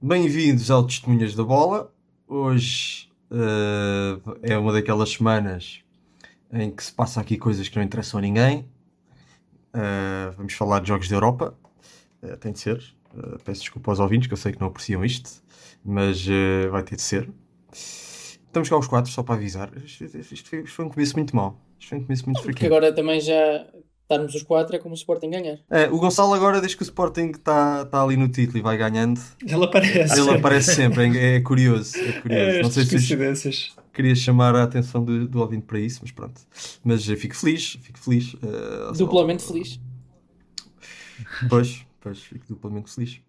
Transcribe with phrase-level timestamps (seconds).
[0.00, 1.92] Bem-vindos ao Testemunhas da Bola.
[2.28, 5.80] Hoje uh, é uma daquelas semanas
[6.52, 8.60] em que se passa aqui coisas que não interessam a ninguém.
[9.74, 11.58] Uh, vamos falar de jogos da Europa.
[12.22, 12.80] Uh, tem de ser.
[13.44, 15.42] peço desculpa aos ouvintes que eu sei que não apreciam isto,
[15.84, 16.24] mas
[16.70, 17.28] vai ter de ser.
[17.72, 19.68] Estamos cá os quatro, só para avisar.
[19.84, 20.08] Isto,
[20.44, 21.60] foi, isto foi um começo muito mau.
[21.76, 23.66] Isto foi um começo muito Porque agora também já
[24.08, 25.58] estarmos os quatro é como o Sporting ganhar.
[25.68, 28.76] É, o Gonçalo agora, desde que o Sporting está tá ali no título e vai
[28.78, 30.18] ganhando, ele aparece.
[30.18, 31.96] Ele aparece sempre, é, é curioso.
[31.98, 32.50] É curioso.
[32.50, 36.40] É, não sei se queria chamar a atenção do, do ouvinte para isso, mas pronto.
[36.82, 38.32] Mas fico feliz, fico feliz.
[38.34, 39.52] Uh, duplamente só...
[39.52, 39.80] feliz.
[41.48, 43.20] Pois, pois, fico duplamente feliz.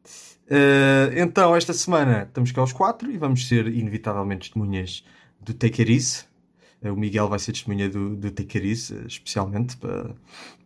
[0.45, 5.03] Uh, então, esta semana estamos cá aos quatro e vamos ser inevitavelmente testemunhas
[5.41, 6.23] do Take It Easy.
[6.83, 10.15] Uh, o Miguel vai ser testemunha do, do Take It Easy, especialmente para,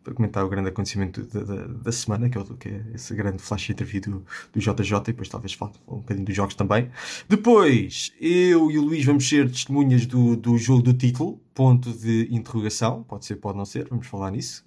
[0.04, 3.16] para comentar o grande acontecimento da, da, da semana, que é, o, que é esse
[3.16, 6.90] grande flash interview do, do JJ, e depois talvez fale um bocadinho dos jogos também.
[7.28, 12.28] Depois, eu e o Luís vamos ser testemunhas do, do jogo do título, ponto de
[12.32, 14.64] interrogação, pode ser, pode não ser, vamos falar nisso.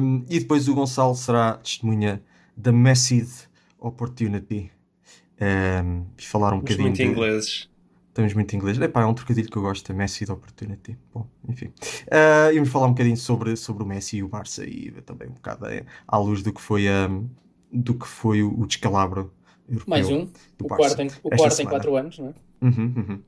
[0.00, 2.22] Um, e depois o Gonçalo será testemunha
[2.56, 3.32] da Massive
[3.78, 4.70] Opportunity.
[5.40, 6.88] Um, e falar um bocadinho.
[6.88, 7.04] Muito de...
[7.04, 7.68] ingleses.
[8.16, 8.80] Estamos muito em inglês.
[8.80, 10.96] Epá, é um trocadilho que eu gosto, Messi de Opportunity.
[11.12, 11.66] Bom, enfim.
[12.06, 15.32] Uh, íamos falar um bocadinho sobre, sobre o Messi e o Barça e também um
[15.32, 17.28] bocado é, à luz do que foi, um,
[17.70, 19.30] do que foi o, o descalabro
[19.68, 19.90] europeu.
[19.90, 20.30] Mais um.
[20.58, 22.34] O quarto, em, o quarto em quatro anos, não é?
[22.62, 23.22] Uhum, uhum.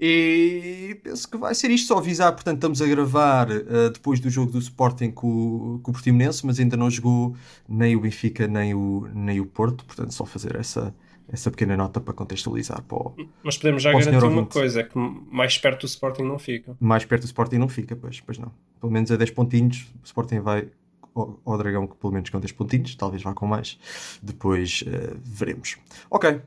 [0.00, 1.88] E penso que vai ser isto.
[1.88, 5.94] Só avisar, portanto, estamos a gravar uh, depois do jogo do Sporting com, com o
[5.94, 7.34] Portimonense, mas ainda não jogou
[7.68, 10.94] nem o Benfica nem o, nem o Porto, portanto, só fazer essa,
[11.28, 12.82] essa pequena nota para contextualizar.
[12.82, 14.98] Para o, Mas podemos já garantir uma coisa: é que
[15.30, 16.76] mais perto do Sporting não fica.
[16.78, 18.52] Mais perto do Sporting não fica, pois, pois não.
[18.80, 20.68] Pelo menos a 10 pontinhos, o Sporting vai
[21.14, 23.78] ao, ao Dragão que pelo menos com 10 pontinhos, talvez vá com mais.
[24.22, 25.76] Depois uh, veremos.
[26.10, 26.40] Ok.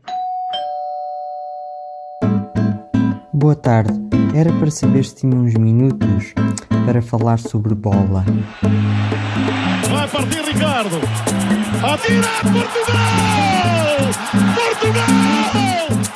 [3.39, 3.93] Boa tarde.
[4.35, 6.33] Era para saber se tinha uns minutos
[6.85, 8.25] para falar sobre bola.
[9.89, 10.97] Vai partir Ricardo.
[11.81, 12.99] Atira Portugal!
[14.55, 15.05] Portugal!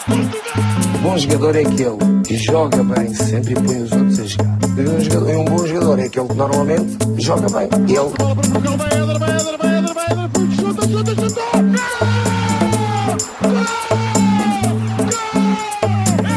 [0.06, 1.02] Portugal!
[1.02, 4.58] Bom jogador é aquele que joga bem sempre e põe os outros a jogar.
[4.78, 7.70] Um, jogador, um bom jogador é aquele que normalmente joga bem.
[7.88, 8.09] Ele.
[8.18, 12.22] Portugal vai, Eder, vai, Eder, vai, Eder, vai, Eder, chuta, chuta, chuta!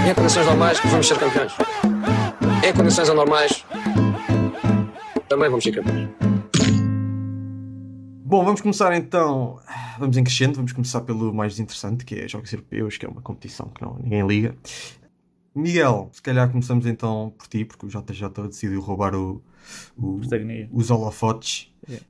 [0.09, 1.53] Em condições normais vamos ser campeões.
[2.65, 3.65] Em condições anormais
[5.29, 6.09] também vamos ser campeões.
[8.25, 9.59] Bom, vamos começar então.
[9.99, 13.21] Vamos em crescendo, vamos começar pelo mais interessante, que é Jogos Europeus, que é uma
[13.21, 14.55] competição que não, ninguém liga.
[15.53, 19.43] Miguel, se calhar começamos então por ti, porque o JJ decidiu roubar o,
[19.97, 20.21] o
[20.73, 21.73] os holofotes.
[21.89, 22.07] Yeah.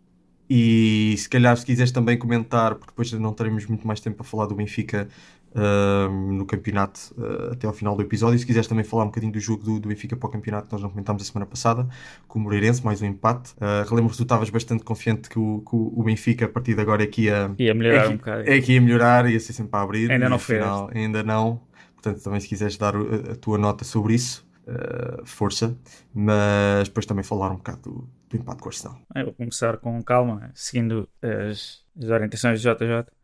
[0.49, 4.25] E se calhar, se quiseres também comentar, porque depois não teremos muito mais tempo para
[4.25, 5.09] falar do Benfica
[5.57, 8.37] uh, no campeonato uh, até ao final do episódio.
[8.37, 10.67] E se quiseres também falar um bocadinho do jogo do, do Benfica para o campeonato
[10.67, 11.89] que nós não comentámos a semana passada,
[12.29, 13.53] com o Moreirense, mais um empate.
[13.55, 16.81] Uh, relembro que tu estavas bastante confiante que o, que o Benfica, a partir de
[16.81, 18.51] agora, é que ia, ia melhorar é que, um bocado.
[18.51, 20.11] É que ia melhorar, ia ser sempre a abrir.
[20.11, 20.65] Ainda não fez.
[20.95, 21.61] Ainda não.
[21.95, 25.77] Portanto, também se quiseres dar a, a tua nota sobre isso, uh, força.
[26.15, 28.99] Mas depois também falar um bocado do, do empate com o Arsenal.
[29.15, 33.16] Eu vou começar com calma, seguindo as, as orientações do JJ.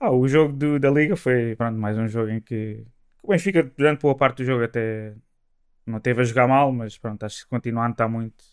[0.00, 2.86] Ah, o jogo do, da Liga foi pronto, mais um jogo em que
[3.22, 5.14] o Benfica, durante boa parte do jogo, até
[5.84, 8.44] não teve a jogar mal, mas pronto, acho que continua a estar muito.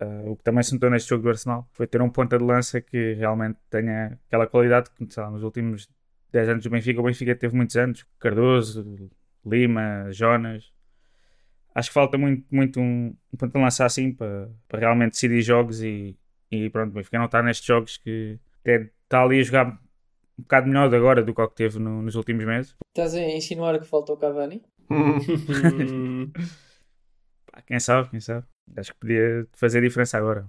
[0.00, 2.44] Uh, o que também se notou neste jogo do Arsenal foi ter um ponta de
[2.44, 5.88] lança que realmente tenha aquela qualidade que lá, nos últimos
[6.30, 7.00] 10 anos do Benfica.
[7.00, 9.10] O Benfica teve muitos anos, Cardoso,
[9.46, 10.70] Lima, Jonas.
[11.74, 15.40] Acho que falta muito, muito um, um ponta de lança assim para, para realmente decidir
[15.40, 16.18] jogos e,
[16.50, 19.85] e pronto, o Benfica não está nestes jogos que até está ali a jogar
[20.38, 22.74] um bocado melhor de agora do que o que teve no, nos últimos meses.
[22.88, 24.62] Estás a insinuar que falta o Cavani?
[27.66, 28.46] Quem sabe, quem sabe.
[28.76, 30.46] Acho que podia fazer diferença agora.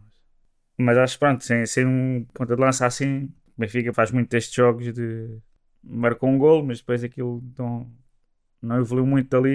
[0.77, 3.25] Mas acho que pronto, sem, sem um ponta de lança assim,
[3.57, 5.39] o Benfica faz muito destes jogos de
[5.81, 7.89] marcou um gol, mas depois aquilo não,
[8.61, 9.49] não evoluiu muito dali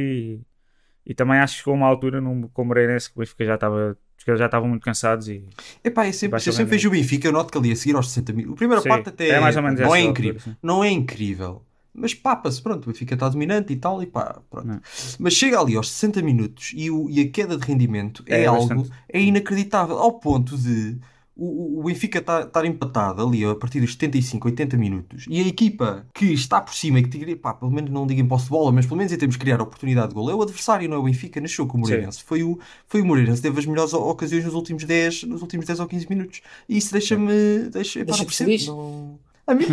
[1.04, 3.44] e, e também acho que chegou uma altura no, com o Moreirense que o Benfica
[3.44, 5.44] já estava porque eles já estavam muito cansados e.
[5.82, 8.08] Epá, eu sempre, eu sempre vejo o Benfica, eu noto que ali a seguir aos
[8.08, 8.52] 60 mil.
[8.52, 10.36] A primeira sim, parte até é mais ou menos não é incrível.
[10.36, 11.62] Altura, não é incrível.
[11.94, 14.66] Mas papa-se, pronto, o Benfica está dominante e tal, e pá, pronto.
[14.66, 14.80] Não.
[15.18, 18.46] Mas chega ali aos 60 minutos e, o, e a queda de rendimento é, é
[18.46, 18.90] algo, bastante.
[19.08, 20.96] é inacreditável, ao ponto de
[21.36, 25.46] o, o Benfica estar tá, empatado ali a partir dos 75, 80 minutos e a
[25.46, 28.44] equipa que está por cima e que diria, pá, pelo menos não diga em posse
[28.44, 30.88] de bola, mas pelo menos em termos de criar oportunidade de gol, é o adversário,
[30.88, 32.22] não é o Benfica, nasceu com o Moreirense.
[32.22, 35.80] Foi o, foi o Moreirense, teve as melhores ocasiões nos últimos 10, nos últimos 10
[35.80, 36.40] ou 15 minutos.
[36.68, 37.70] E isso deixa-me.
[37.70, 39.18] Deixa, deixa, deixa não...
[39.46, 39.66] A mim.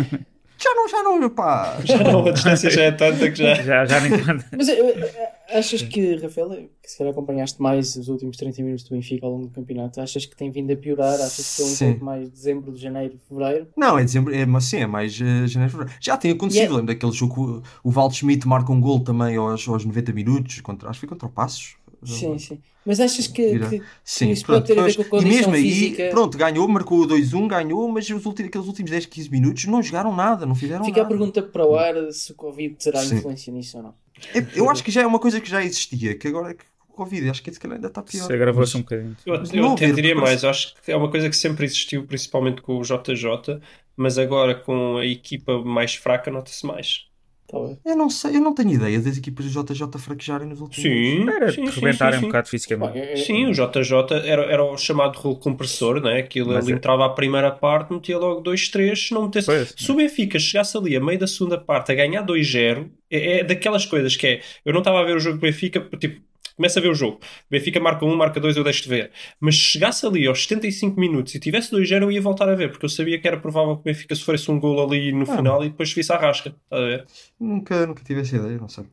[0.62, 1.78] Já não, já não, pá.
[1.84, 3.54] Já não, a distância já é tanta que já.
[3.54, 4.10] Já, já nem.
[4.56, 6.50] Mas eh, eh, achas que, Rafael,
[6.82, 10.00] que se calhar acompanhaste mais os últimos 30 minutos do Benfica ao longo do campeonato,
[10.00, 11.14] achas que tem vindo a piorar?
[11.14, 11.90] Achas que foi um Sim.
[11.92, 13.68] pouco mais de dezembro, de janeiro, fevereiro?
[13.76, 15.98] Não, é dezembro, é, mas sim, é mais eh, janeiro, fevereiro.
[16.00, 19.36] Já tem acontecido, é- lembro daquele jogo, o, o Val Schmidt marca um gol também
[19.36, 21.76] aos, aos 90 minutos, contra, acho que foi contra o Passos.
[22.04, 22.58] Sim, sim.
[22.84, 25.54] Mas achas que, que Sim, isso pode ter a ver com a e condição mesmo
[25.54, 26.08] aí, física?
[26.10, 29.82] pronto, ganhou, marcou o 2-1, ganhou, mas os últimos, aqueles últimos 10, 15 minutos não
[29.82, 31.14] jogaram nada, não fizeram Fica a nada.
[31.14, 33.18] pergunta para o ar se o Covid terá Sim.
[33.18, 33.94] influência nisso ou não.
[34.34, 36.64] É, Eu acho que já é uma coisa que já existia, que agora é que
[36.88, 38.26] o Covid, acho que se calhar ainda está pior.
[38.26, 39.16] Se agravou-se um bocadinho.
[39.26, 42.06] Eu, eu até ver, diria mais, eu acho que é uma coisa que sempre existiu,
[42.06, 43.60] principalmente com o JJ,
[43.96, 47.09] mas agora com a equipa mais fraca nota-se mais.
[47.50, 47.78] Talvez.
[47.84, 51.28] Eu não sei, eu não tenho ideia das equipas do JJ fraquejarem nos últimos Sim,
[51.28, 52.26] Era sim, de sim, rebentarem sim, um sim.
[52.28, 52.92] bocado fisicamente.
[52.92, 56.18] Bom, é- Sim, o JJ era, era o chamado rolo compressor, né?
[56.20, 59.46] Aquilo Mas ele é- entrava a primeira parte, metia logo 2-3, se não metesse.
[59.46, 59.74] Pois.
[59.76, 63.44] Se o Benfica chegasse ali a meio da segunda parte a ganhar 2-0, é, é
[63.44, 64.40] daquelas coisas que é.
[64.64, 66.20] Eu não estava a ver o jogo do Benfica, tipo,
[66.60, 67.16] começa a ver o jogo.
[67.16, 67.20] O
[67.50, 69.10] Benfica marca um, marca dois, eu deixo de ver.
[69.40, 72.70] Mas se chegasse ali aos 75 minutos e tivesse 2-0, eu ia voltar a ver,
[72.70, 75.36] porque eu sabia que era provável que o Benfica sofresse um gol ali no Ah.
[75.36, 76.50] final e depois visse a rasca.
[76.50, 77.06] Está a ver?
[77.40, 78.84] Nunca, nunca tive essa ideia, não sei.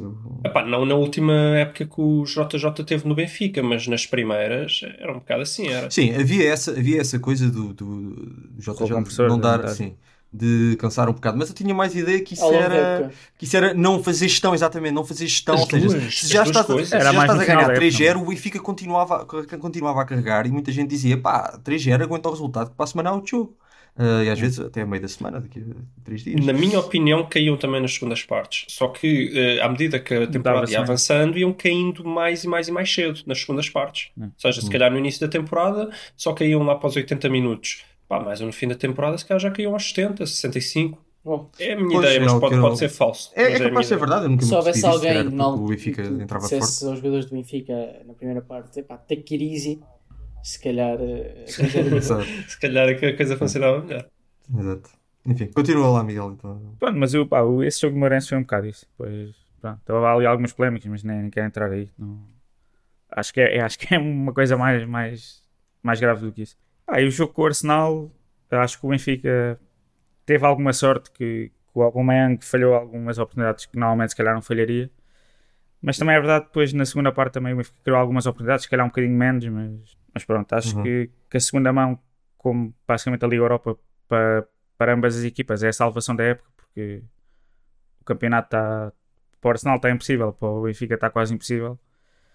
[0.00, 4.82] Não Epá, não na última época que o JJ teve no Benfica, mas nas primeiras
[4.98, 5.90] era um bocado assim, era.
[5.90, 8.90] Sim, havia essa, havia essa coisa do, do, do JJ
[9.28, 9.94] não dar, vontade.
[10.36, 13.72] De cansar um bocado, mas eu tinha mais ideia que isso era que isso era
[13.74, 16.72] não fazer gestão, exatamente, não fazer gestão, As ou seja, duas, se já estás, a-
[16.72, 16.88] coisas.
[16.88, 20.02] se Era já mais estás a ganhar da 3-0, época, o Benfica continuava, a- continuava
[20.02, 23.10] a carregar e muita gente dizia, pá, 3-0 aguenta o resultado que para a semana
[23.10, 23.56] há outro jogo.
[23.98, 26.44] Ah, e às vezes até a meio da semana, daqui a 3 dias.
[26.44, 28.66] Na minha opinião, caíam também nas segundas partes.
[28.68, 32.68] Só que, eh, à medida que a temporada ia avançando, iam caindo mais e mais
[32.68, 34.10] e mais cedo nas segundas partes.
[34.18, 34.24] Hum.
[34.24, 37.84] Ou seja, se calhar no início da temporada só caíam lá para os 80 minutos.
[38.08, 41.04] Pá, mas no fim da temporada, se calhar já caíam aos 70, 65.
[41.24, 43.32] Bom, É a minha Pois, ideia, é mas pode, que eu- pode ser falso.
[43.34, 45.44] É, é minha capaz de ser verdade, eu nunca se houvesse se alguém calhar na
[45.50, 46.60] porque o Benfica que entrava forte.
[46.60, 49.80] dissesse aos jogadores do Benfica na primeira parte, pá, take it easy,
[50.40, 51.44] se calhar eh,
[52.48, 54.06] Se calhar a coisa funcionava melhor.
[54.56, 54.90] exato.
[55.26, 56.30] Enfim, continua lá, Miguel.
[56.38, 56.76] Então.
[56.78, 58.86] Pronto, mas o, pá, esse jogo de Moreirense foi um bocado isso.
[58.96, 61.90] Pois, pronto, estava ali algumas polémicas, mas nem, nem quero entrar aí.
[61.98, 62.20] Não...
[63.10, 65.42] Acho, que é, é- acho que é uma coisa mais, mais,
[65.82, 66.56] mais grave do que isso.
[66.86, 68.10] Ah, e o jogo com o Arsenal,
[68.50, 69.58] acho que o Benfica
[70.24, 74.42] teve alguma sorte que, que o Aubameyang falhou algumas oportunidades que normalmente se calhar não
[74.42, 74.90] falharia.
[75.82, 78.70] Mas também é verdade, depois na segunda parte também o Benfica criou algumas oportunidades, se
[78.70, 80.82] calhar um bocadinho menos, mas, mas pronto, acho Uhum.
[80.82, 81.98] que, que a segunda mão,
[82.38, 83.76] como basicamente a Liga Europa
[84.08, 84.46] para,
[84.78, 87.02] para ambas as equipas, é a salvação da época, porque
[88.00, 88.92] o campeonato está
[89.40, 91.78] para o Arsenal está impossível, para o Benfica está quase impossível.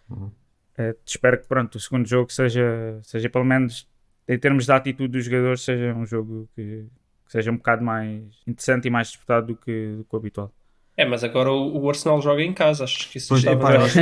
[0.09, 0.31] Uhum.
[0.77, 3.89] Eh, espero que pronto, o segundo jogo seja, seja pelo menos
[4.27, 6.85] em termos de atitude dos jogadores, seja um jogo que,
[7.25, 10.53] que seja um bocado mais interessante e mais disputado do que, do que o habitual.
[10.97, 13.73] É, mas agora o, o Arsenal joga em casa, acho que isso Pois, estava epá,
[13.73, 13.99] eu acho,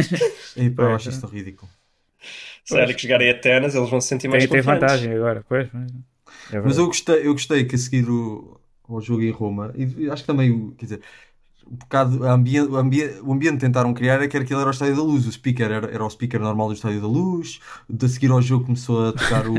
[0.56, 1.72] epá, eu acho isso tão ridículo.
[2.64, 5.70] Se era que jogarem Atenas, eles vão se sentir mais Tem, tem vantagem agora, pois.
[5.72, 5.92] mas-
[6.50, 10.10] é Mas eu gostei, eu gostei que a seguir o, ao jogo em Roma, e
[10.10, 11.02] acho que também, o- quer dizer,
[11.68, 14.70] um bocado a ambi o, ambi o ambiente que tentaram criar é que aquilo era
[14.70, 17.60] o Estádio da Luz, o speaker era, era o speaker normal do Estádio da Luz,
[17.90, 19.54] de seguir ao jogo começou a tocar o,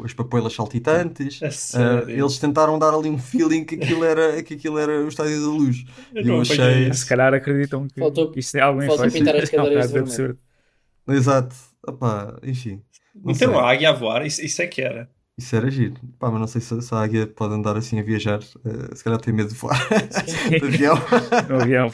[0.00, 1.40] o- as papoilas saltitantes.
[1.52, 2.08] Sério.
[2.10, 5.48] eles tentaram dar ali um feeling que aquilo era, que aquilo era o Estádio da
[5.48, 5.84] Luz.
[6.14, 6.88] Eu E eu achei.
[6.88, 7.00] isso.
[7.00, 9.98] Se calhar acreditam que, Faltou- isto tem algum faltou pintar as É um cadeiras de
[9.98, 10.38] absurdo.
[11.08, 11.56] Exato.
[11.86, 12.82] Opá, enfim.
[13.14, 13.46] Não sei.
[13.48, 15.08] Então a águia a voar, isso, isso é que era.
[15.38, 15.94] Isso era giro.
[16.18, 18.40] Pá, mas não sei se, se a águia pode andar assim a viajar.
[18.64, 19.78] eh, se calhar tem medo de voar
[20.50, 20.96] de avião.
[21.48, 21.90] No avião.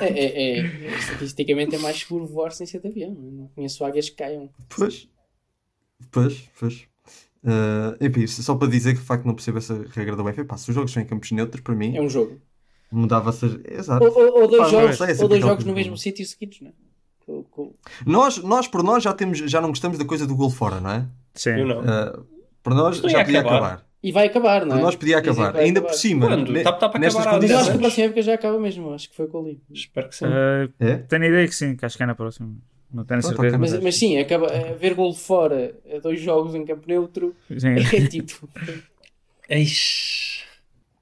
[0.00, 3.10] É, é, é- estatisticamente é mais seguro voar sem ser de avião.
[3.14, 4.50] Não conheço águias que caiam.
[4.68, 5.08] Pois.
[6.10, 6.82] Pois, pois.
[7.46, 10.44] Eh, enfim, só para dizer que de facto não percebo essa regra da UEFA.
[10.44, 12.38] Pá, se os jogos são em campos neutros, para mim, É um jogo.
[12.92, 13.60] mudava-se.
[13.66, 14.04] Exato.
[14.04, 16.26] Ou, ou- ou dois Pá, jogos, sei, é ou dois jogos no de- mesmo sítio
[16.26, 16.72] seguidos, não é?
[17.24, 17.74] Com- com-
[18.04, 20.90] Nós, nós, por nós, já, temos, já não gostamos da coisa do gol fora, não
[20.90, 21.06] é?
[21.34, 21.50] Sim.
[21.60, 21.82] Eu não.
[21.82, 22.12] Eh,
[22.64, 23.56] por nós já ia podia acabar.
[23.56, 23.86] acabar.
[24.02, 24.82] E vai acabar, não Por é?
[24.82, 25.56] nós podia acabar.
[25.56, 25.92] Ainda acabar.
[25.94, 26.52] por cima, Quando?
[26.52, 27.80] ne- Tá- tá para nestas acabar eu acho que a condições.
[27.80, 28.92] próxima época já acaba mesmo.
[28.92, 29.60] Acho que foi com o.
[29.70, 30.24] Espero que sim.
[30.26, 30.96] Ah, É?
[30.96, 32.52] tenho a ideia que sim, que acho que é na próxima.
[32.92, 33.58] Não tenho Pronto, certeza.
[33.58, 37.34] Mas, mas sim, acaba, é, ver gol de fora a dois jogos em campo neutro
[37.56, 37.68] Sim.
[37.96, 38.48] é tipo.
[39.48, 40.44] Eish.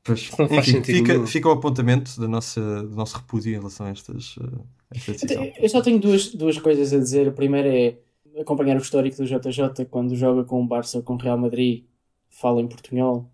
[0.05, 3.59] Pois, Não faz enfim, sentido fica, fica o apontamento do nosso, do nosso repúdio em
[3.59, 4.45] relação a estas, eh,
[4.93, 5.53] a esta decisão.
[5.57, 7.29] Eu só tenho duas, duas coisas a dizer.
[7.29, 7.95] A primeira é
[8.41, 11.85] acompanhar o histórico do JJ quando joga com o Barça ou com o Real Madrid,
[12.31, 13.31] fala em portunhol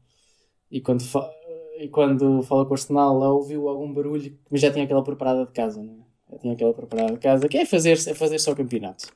[0.71, 1.31] e quando, fa-
[1.78, 5.47] e quando fala com o Arsenal, lá ouviu algum barulho, mas já tinha aquela preparada
[5.47, 5.95] de casa, né?
[6.31, 9.07] Já tinha aquela preparada de casa, que é fazer, é fazer só o campeonato.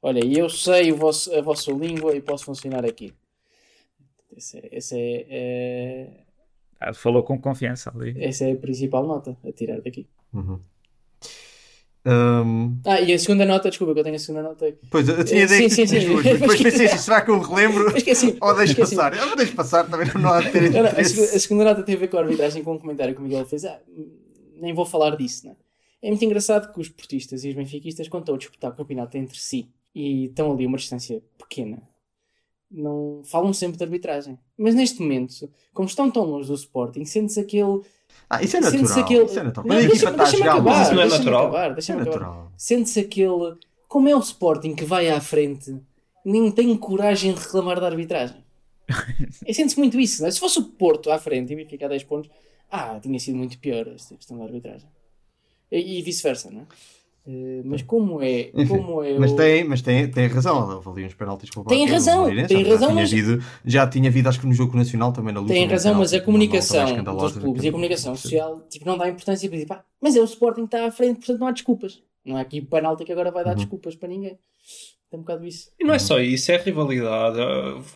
[0.00, 3.12] Olha, e eu sei o vosso, a vossa língua e posso funcionar aqui.
[4.36, 6.24] Esse é, esse é, é-
[6.80, 8.14] Ah, falou com confiança ali.
[8.22, 10.06] Essa é a principal nota a tirar daqui.
[10.32, 10.58] Uhum.
[12.06, 14.76] Um, Ah, e a segunda nota, desculpa que eu tenho a segunda nota.
[14.90, 16.06] pois, eu tinha Eh, ideia sim, que sim, sim.
[16.08, 17.96] duas, mas depois pensei assim, será que eu me relembro?
[17.96, 18.36] Esqueci.
[18.40, 18.94] Ou deixo esqueci.
[18.96, 19.16] passar?
[19.16, 21.82] Eu deixo passar, também não há de ter Não, não, a, segunda, a segunda nota
[21.82, 23.64] tem a ver com a arbitragem, com um comentário que o Miguel fez.
[23.64, 23.80] Ah,
[24.60, 25.56] nem vou falar disso, né?
[26.02, 29.16] É muito engraçado que os portistas e os benfiquistas, quando estão a disputar o campeonato
[29.16, 31.82] entre si e estão ali a uma distância pequena,
[32.70, 34.38] não falam sempre de arbitragem.
[34.58, 37.80] Mas neste momento, como estão tão longe do Sporting, sente-se aquele.
[38.36, 39.04] Ah, isso é sente-se natural.
[39.04, 39.24] aquele...
[39.24, 39.66] Isso é natural.
[39.66, 41.42] Não, a deixa- a deixa-me jogar acabar, Isso não é natural?
[41.46, 42.52] acabar, é natural.
[42.56, 43.56] Sente-se aquele.
[43.88, 45.76] Como é o Sporting que vai à frente,
[46.24, 48.42] nem tem coragem de reclamar da arbitragem.
[49.46, 50.30] É, Sente-se muito isso, não é?
[50.30, 52.30] Se fosse o Porto à frente e ficar 10 pontos,
[52.70, 54.88] ah, tinha sido muito pior esta questão da arbitragem.
[55.70, 56.64] E, e vice-versa, não é?
[57.26, 58.50] Eh, mas como é.
[58.54, 61.64] Enfim, Como é Mas, o- tem, mas tem, tem razão, ali uns penaltis com o
[61.64, 64.76] Tem razão, tem já razão, tinha mas- havido, já tinha havido, acho que no jogo
[64.76, 65.52] nacional também na luta.
[65.54, 68.84] Tem um razão, mas a comunicação mais escandalosa dos clubes e a comunicação social tipo,
[68.86, 71.38] não dá importância para dizer, pá, mas é o Sporting que está à frente, portanto
[71.40, 72.02] não há desculpas.
[72.26, 73.56] Não há aqui penalti que agora vai dar Uhum.
[73.56, 74.38] desculpas para ninguém.
[75.10, 75.70] Tem um bocado isso.
[75.80, 77.38] E não é só isso, é rivalidade.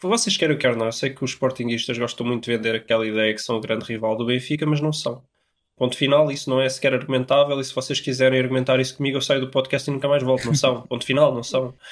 [0.00, 0.87] Vocês querem o que não.
[0.87, 3.85] Eu sei que os sportinguistas gostam muito de vender aquela ideia que são o grande
[3.85, 5.23] rival do Benfica, mas não são.
[5.78, 7.58] Ponto final, isso não é sequer argumentável.
[7.61, 10.44] E se vocês quiserem argumentar isso comigo, eu saio do podcast e nunca mais volto.
[10.47, 10.82] Não são.
[10.82, 11.73] Ponto final, não são.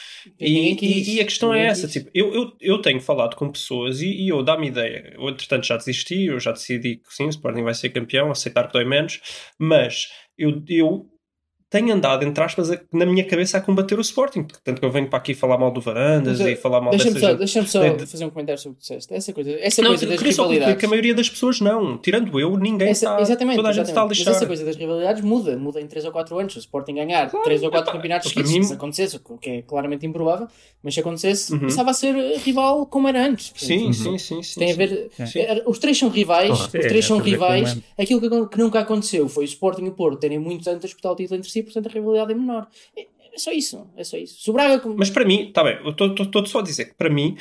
[0.40, 4.00] E, e- e a questão é essa: tipo, eu, eu, eu tenho falado com pessoas
[4.00, 5.12] e, e eu dá-me ideia.
[5.16, 8.66] Eu, entretanto, já desisti, eu já decidi que sim, o Sporting vai ser campeão, aceitar
[8.66, 9.21] que dói menos,
[9.59, 11.07] mas eu, eu
[11.80, 14.47] tenho andado, entre aspas, a- na minha cabeça a combater o Sporting.
[14.64, 17.14] Tanto que eu venho para aqui falar mal do Varandas Mas, e falar mal Deixa-me
[17.14, 17.38] dessa só, gente.
[17.38, 19.14] deixa só de- de- fazer um comentário sobre o que disseste.
[19.14, 20.76] Essa coisa, essa Não, coisa das rivalidades.
[20.78, 21.99] que a maioria das pessoas não.
[21.99, 23.21] Tirando eu, ninguém Essa- está.
[23.21, 24.26] exatamente, toda a gente está a lixar.
[24.26, 26.52] Mas essa coisa das rivalidades muda, muda em 3 ou 4 anos.
[26.52, 29.38] Se o Sporting ganhar Claro, 3 ou 4 epá, campeonatos seguidos, mim- se acontecesse, o
[29.38, 30.47] que é claramente improvável,
[30.83, 31.61] mas se acontecesse, Uhum.
[31.61, 33.52] passava a ser eh, rival como era antes.
[33.56, 34.61] Sim, Portanto, sim, sim, sim.
[34.61, 34.78] Tem a sim.
[34.78, 35.11] ver.
[35.26, 35.38] Sim.
[35.40, 36.64] eh, Os três são rivais, Claro.
[36.64, 37.78] os Sim, três é, são tem a com rivais.
[37.99, 40.87] Aquilo que, que nunca aconteceu foi o Sporting e o Porto terem muitos anos a
[40.87, 42.68] disputar o título entre si, portanto a rivalidade é menor.
[42.96, 44.42] É, é só isso, é só isso.
[44.42, 44.82] Se o Braga.
[44.96, 47.37] Mas para mim, está bem, estou só a dizer que para mim,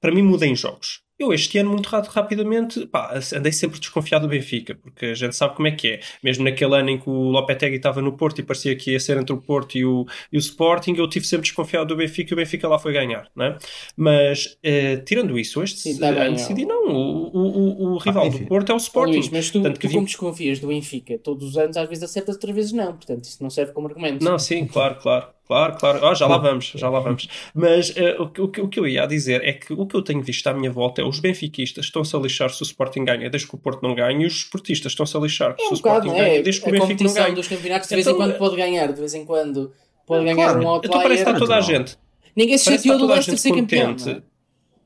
[0.00, 1.02] para mim muda em jogos.
[1.18, 5.34] Eu este ano, muito ra- rapidamente, pá, andei sempre desconfiado do Benfica, porque a gente
[5.34, 6.00] sabe como é que é.
[6.22, 9.16] Mesmo naquele ano em que o Lopetegui estava no Porto e parecia que ia ser
[9.16, 12.34] entre o Porto e o, e o Sporting, eu tive sempre desconfiado do Benfica e
[12.34, 13.58] o Benfica lá foi ganhar, não é?
[13.96, 16.86] Mas, eh, tirando isso, este Sim, tá ano decidi não.
[16.86, 18.44] O, o, o, o rival enfim.
[18.44, 19.14] do Porto é o Sporting.
[19.14, 22.04] Luís, mas tu, Tanto que tu como desconfias do Benfica todos os anos, às vezes
[22.04, 22.94] acertas, outras vezes não.
[22.94, 24.24] Portanto, isso não serve como argumento.
[24.24, 26.06] Não, sim, claro, claro, claro, claro.
[26.06, 27.26] Ah, já lá vamos, já lá vamos.
[27.52, 29.96] Mas eh, o, que- o, que- o que eu ia dizer é que o que
[29.96, 33.04] eu tenho visto à minha volta é os benfiquistas estão-se a lixar se o Sporting
[33.04, 35.68] ganha, desde que o Porto não ganha, e os esportistas estão-se a lixar É se
[35.68, 36.42] um o Sporting bocado, ganha, é?
[36.42, 37.34] desde que o Benfica não ganha.
[37.34, 39.72] dos campeonatos de vez Então, em quando pode ganhar, de vez em quando
[40.06, 40.58] pode ganhar claro.
[40.68, 41.38] um Então parece que está outlier.
[41.48, 41.96] toda a gente.
[42.36, 44.14] Ninguém se chateou está do toda a Leicester gente ser campeão.
[44.16, 44.22] é?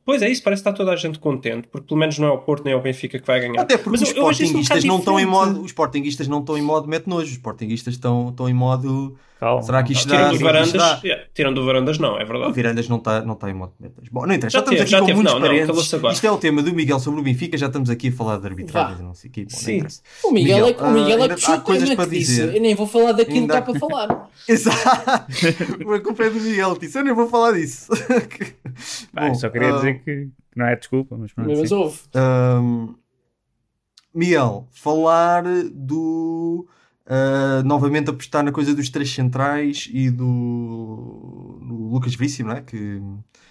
[0.05, 2.31] Pois é isso, parece que está toda a gente contente, porque pelo menos não é
[2.33, 3.61] o Porto nem é o Benfica que vai ganhar.
[3.61, 5.61] Até porque Mas os um sportinguistas bocado não estão em modo.
[5.61, 7.27] Os sportinguistas não estão em modo mete nojo.
[7.27, 9.17] Os sportinguistas estão, estão em modo.
[9.43, 9.61] Calma.
[9.63, 10.31] Será que isto dá?
[10.31, 11.01] Tirando o Varandas, dá?
[11.03, 12.53] yeah, tirando o Varandas não, é O verdade.
[12.53, 14.09] Virandas não está não tá em modo mete nojo.
[14.13, 14.57] Bom, não interessa.
[14.57, 15.17] Já, Já estamos teve, aqui já com teve.
[15.17, 15.95] muitos Não, não, parentes.
[15.95, 16.15] agora.
[16.15, 17.59] Isto é o tema do Miguel sobre o Benfica.
[17.59, 19.05] Já estamos aqui a falar de arbitragem.
[19.05, 19.41] Não sei o quê.
[19.43, 19.83] Bom, não Sim.
[20.23, 22.31] O Miguel, Miguel, é, o Miguel ah, é ainda que o coisas para que disse.
[22.31, 22.55] dizer.
[22.55, 24.31] Eu nem vou falar daquilo Ainda que está para falar.
[24.49, 25.93] Exato.
[25.93, 26.79] A culpa é do Miguel.
[26.79, 27.91] Disse, eu nem vou falar disso.
[29.13, 31.51] Bom, só queria ah, dizer que não é desculpa, mas pronto.
[31.59, 31.99] Mas houve.
[32.15, 32.95] Ahm,
[34.15, 36.65] Miguel, falar do.
[37.07, 42.63] Ah, novamente apostar na coisa dos três centrais e do, do Lucas Veríssimo, não é?
[42.63, 43.01] Que,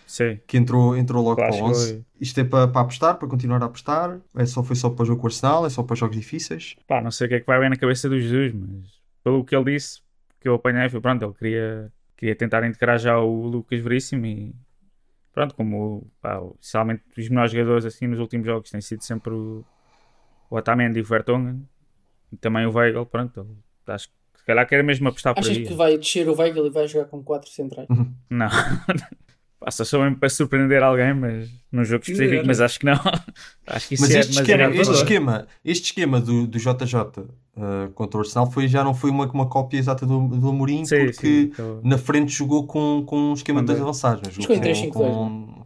[0.07, 0.39] Sim.
[0.47, 1.87] que entrou, entrou logo para o 11.
[1.87, 4.19] chegou Isto é para, para apostar, para continuar a apostar?
[4.35, 5.65] É só, foi só para o jogo com o Arsenal?
[5.65, 6.75] É só para jogos difíceis?
[6.87, 9.43] Pá, não sei o que é que vai bem na cabeça do Jesus, mas pelo
[9.43, 9.99] que ele disse,
[10.39, 14.55] que eu apanhei, foi pronto, ele queria, queria tentar integrar já o Lucas Veríssimo e
[15.33, 19.63] pronto, como pá, especialmente os melhores jogadores assim nos últimos jogos têm sido sempre o,
[20.49, 21.67] o Otamendi e o Vertonghen
[22.37, 23.45] também o Weigl, pronto,
[23.87, 25.65] acho que se calhar quer mesmo apostar por Achas aí.
[25.65, 27.87] que vai descer o Weigl e vai jogar com 4 centrais?
[28.29, 28.47] Não.
[29.59, 32.93] Passa só mesmo para surpreender alguém, mas num jogo específico, mas acho que não.
[33.67, 36.95] acho que isso Mas é este esquema, este esquema, este esquema do, do JJ
[37.57, 40.83] ah, contra o Arsenal foi, já não foi uma, uma cópia exata do, do Amorim,
[40.83, 44.33] Sim, porque sim, então- na frente jogou com, com um esquema de dois Com avançados.
[44.33, 45.65] Jogou em jogou 3-5-2, com-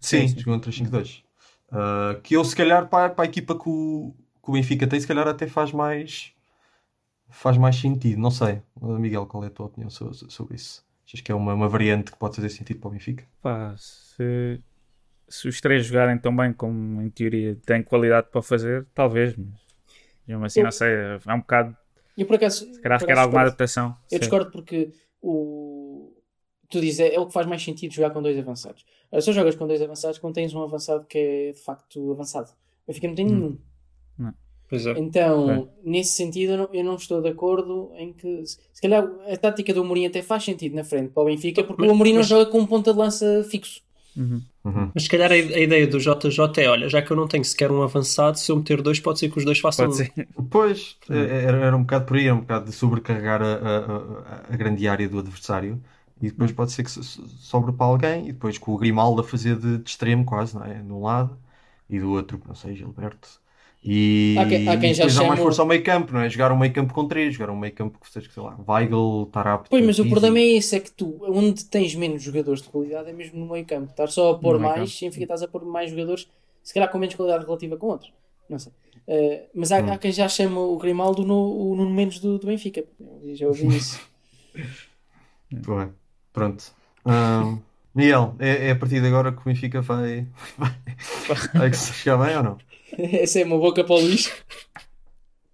[0.00, 0.38] Sim, Sim, sim.
[0.40, 1.22] jogou em 3-5-2.
[1.70, 5.00] Uh, que eu, se calhar, para, para a equipa que o, que o Benfica tem,
[5.00, 6.32] se calhar até faz mais
[7.28, 8.18] faz mais sentido.
[8.20, 10.84] Não sei, Miguel, qual é a tua opinião sobre, sobre isso?
[11.06, 13.24] Achas que é uma, uma variante que pode fazer sentido para o Benfica?
[13.40, 14.60] Pá, se,
[15.28, 19.48] se os três jogarem tão bem como em teoria têm qualidade para fazer, talvez, mas
[20.26, 20.88] mesmo assim, Eu- não sei,
[21.26, 21.76] é um bocado.
[22.16, 22.72] E por acaso.
[22.72, 23.96] Se calhar requer alguma adaptação.
[24.10, 24.18] Eu Sim.
[24.20, 26.12] discordo porque o.
[26.68, 28.84] Tu dizes, é, é o que faz mais sentido jogar com dois avançados.
[29.10, 32.50] Ora, Só jogas com dois avançados quando tens um avançado que é de facto avançado.
[32.50, 33.28] O Benfica não tem Hum.
[33.34, 33.58] nenhum.
[34.68, 34.92] Pois é.
[34.98, 38.42] Então, nesse sentido, eu não, eu não estou de acordo em que.
[38.46, 41.82] Se calhar a tática do Amorim até faz sentido na frente para o Benfica, porque
[41.82, 43.82] Mas- o Amorim não mas- joga com um ponta de lança fixo.
[44.16, 44.42] Uhum.
[44.64, 44.90] Uhum.
[44.94, 47.44] Mas se calhar a, a ideia do JJ é: olha, já que eu não tenho
[47.44, 50.04] sequer um avançado, se eu meter dois, pode ser que os dois façam Pode um.
[50.06, 50.28] ser.
[50.50, 54.44] Pois, é- era, era um bocado por aí, era um bocado de sobrecarregar a, a-
[54.50, 55.82] a- grande área do adversário
[56.20, 59.20] e depois pode ser que so- so- sobre para alguém e depois com o Grimaldo
[59.20, 60.74] a fazer de, de extremo quase, não é?
[60.74, 61.36] De um lado
[61.90, 63.41] e do outro, não sei, Gilberto.
[63.84, 66.12] E, Há quem- há quem e já depois dá mais chama- força ao meio campo,
[66.12, 66.30] não é?
[66.30, 69.26] Jogar um meio campo com três, jogar um meio campo que seja, sei lá, Weigl,
[69.32, 69.66] Tarap.
[69.68, 73.10] Pois, mas o problema é esse: é que tu, onde tens menos jogadores de qualidade,
[73.10, 73.90] é mesmo no meio campo.
[73.90, 76.28] Estar só a pôr mais, significa que estás a pôr mais jogadores,
[76.62, 78.12] se calhar com menos qualidade relativa com outros.
[78.48, 78.72] Não sei.
[79.08, 79.90] Eh, mas há, Hum.
[79.90, 82.84] há quem já chama o Grimaldo no, o Nuno Mendes do, do Benfica.
[83.24, 84.00] Eu já ouvi isso.
[85.68, 85.88] Ué,
[86.32, 86.64] Pronto.
[87.04, 87.58] Ahm,
[87.94, 90.72] Miguel, é, é a partir de agora que o Benfica vai, vai,
[91.54, 92.58] vai chegar bem ou não?
[92.98, 94.30] Essa é uma boca para o Luís.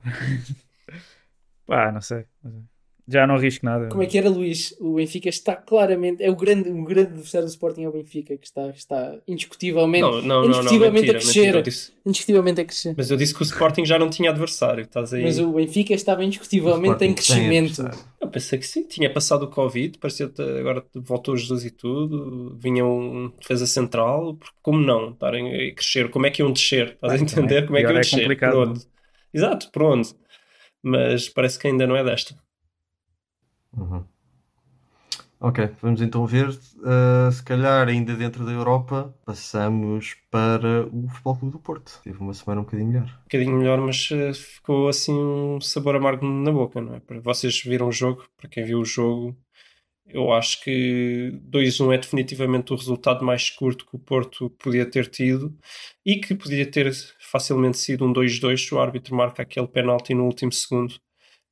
[1.67, 2.25] Pá, não sei.
[2.43, 2.78] não sei.
[3.11, 3.89] Já não arrisco nada.
[3.89, 4.75] Como é que era, Luís?
[4.79, 6.23] O Benfica está claramente.
[6.23, 10.03] É o grande, o grande adversário do Sporting é o Benfica, que está, está indiscutivelmente,
[10.03, 11.41] Não, não, não, não, indiscutivelmente mentira, a crescer.
[11.41, 12.95] mentira, disse- indiscutivelmente a crescer.
[12.97, 14.83] Mas eu disse que o Sporting já não tinha adversário.
[14.85, 15.23] Estás aí.
[15.23, 17.83] Mas o Benfica estava indiscutivelmente em crescimento.
[18.21, 22.59] Eu pensei que sim, tinha passado o Covid, parecia que agora voltou Jesus e tudo,
[22.61, 26.11] vinha um defesa central, porque como não estarem a crescer?
[26.11, 26.91] Como é que iam descer?
[26.93, 27.65] Estás a entender?
[27.65, 28.21] Como é que iam é descer?
[28.21, 28.81] complicado, Por onde?
[29.33, 30.09] Exato, por onde?
[30.83, 32.35] Mas parece que ainda não é desta.
[33.77, 34.05] Uhum.
[35.41, 36.49] Ok, vamos então ver.
[36.49, 42.01] uh, se calhar, ainda dentro da Europa, passamos para o Futebol Clube do Porto.
[42.03, 43.05] Teve uma semana um bocadinho melhor.
[43.05, 47.21] Um bocadinho melhor, mas eh, ficou assim um sabor amargo na boca, não é?
[47.21, 49.37] Vocês viram o jogo, para quem viu o jogo,
[50.09, 55.07] eu acho que 2-1 é definitivamente o resultado mais curto que o Porto podia ter
[55.09, 55.57] tido
[56.05, 60.25] e que podia ter facilmente sido um 2-2 se o árbitro marca aquele penalti no
[60.25, 60.95] último segundo,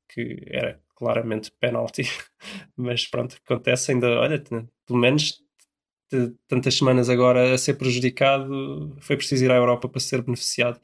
[0.09, 2.05] que era claramente penalti.
[2.77, 4.43] Mas pronto, acontece ainda, olha,
[4.87, 5.43] pelo menos
[6.13, 10.81] de tantas semanas agora a ser prejudicado, foi preciso ir à Europa para ser beneficiado.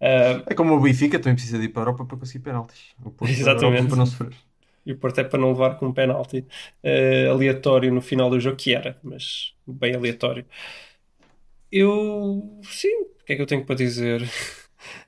[0.00, 2.94] Ah, É como o Benfica, também precisa de ir para a Europa para conseguir penaltis.
[3.04, 3.82] O Porto à Exatamente.
[3.82, 4.34] Europa para não sofrer.
[4.84, 6.46] e o Porto é para não levar com um penalti
[6.82, 10.46] eh, aleatório no final do jogo, que era, mas bem aleatório.
[11.70, 14.22] Eu, sim, o que é que eu tenho para dizer?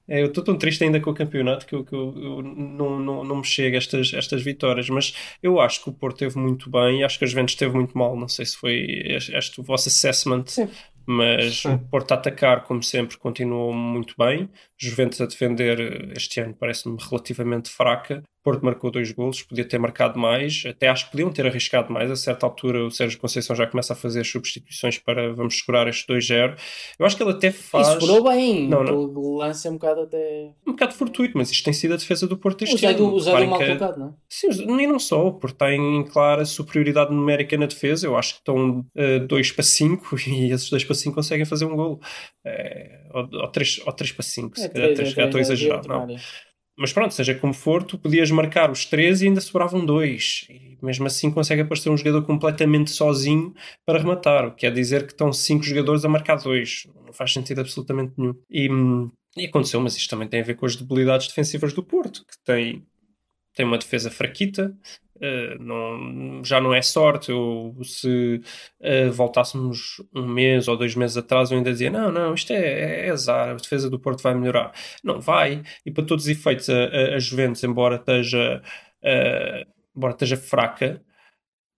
[0.08, 2.98] É, eu estou tão triste ainda com o campeonato que eu, que eu- eu não,
[2.98, 6.70] não, não me chega estas, estas vitórias, mas eu acho que o Porto teve muito
[6.70, 8.16] bem e acho que a Juventus esteve muito mal.
[8.16, 10.68] Não sei se foi este, este o vosso assessment, Sim.
[11.06, 11.74] mas Sim.
[11.74, 14.48] o Porto a atacar, como sempre, continuou muito bem.
[14.78, 18.22] Juventus a defender este ano parece-me relativamente fraca.
[18.44, 20.64] Porto marcou dois golos, podia ter marcado mais.
[20.66, 22.11] Até acho que podiam ter arriscado mais.
[22.11, 25.88] A certa altura, o Sérgio Conceição já começa a fazer as substituições para vamos segurar
[25.88, 26.54] este 2-0.
[26.98, 27.88] Eu acho que ele até faz.
[27.88, 28.68] Isso segurou bem.
[28.68, 28.94] Não, não.
[29.14, 30.52] O lance é um bocado até.
[30.66, 33.14] Um bocado fortuito, mas isto tem sido a defesa do Porto este ano.
[33.14, 34.12] o Zé do mal que- colocado, não é?
[34.28, 38.07] Sim, e não só, o Porto está em clara superioridade numérica na defesa.
[38.07, 38.85] Eu acho que estão
[39.26, 41.98] 2 para 5 e esses 2 para 5 conseguem fazer um golo.
[42.44, 45.87] É, ou 3 ou três para 5, se calhar é estou a é exagerar.
[45.87, 46.07] Não.
[46.76, 50.46] Mas pronto, seja como for, tu podias marcar os 3 e ainda sobravam 2.
[50.50, 53.54] E mesmo assim consegue aparecer um jogador completamente sozinho
[53.87, 54.46] para rematar.
[54.46, 56.88] O que quer dizer que estão 5 jogadores a marcar 2.
[57.06, 58.34] Não faz sentido absolutamente nenhum.
[58.50, 61.82] E, hum, e aconteceu, mas isto também tem a ver com as debilidades defensivas do
[61.82, 62.84] Porto, que tem,
[63.55, 64.77] tem uma defesa fraquita.
[65.17, 67.31] Uh, não, já não é sorte.
[67.31, 68.40] Eu, se
[68.81, 73.07] uh, voltássemos um mês ou dois meses atrás, eu ainda dizia: Não, não, isto é,
[73.07, 74.73] é azar, a defesa do Porto vai melhorar.
[75.03, 78.61] Não vai, e para todos os efeitos, a, a, a Juventus, embora esteja,
[79.03, 81.01] uh, embora esteja fraca,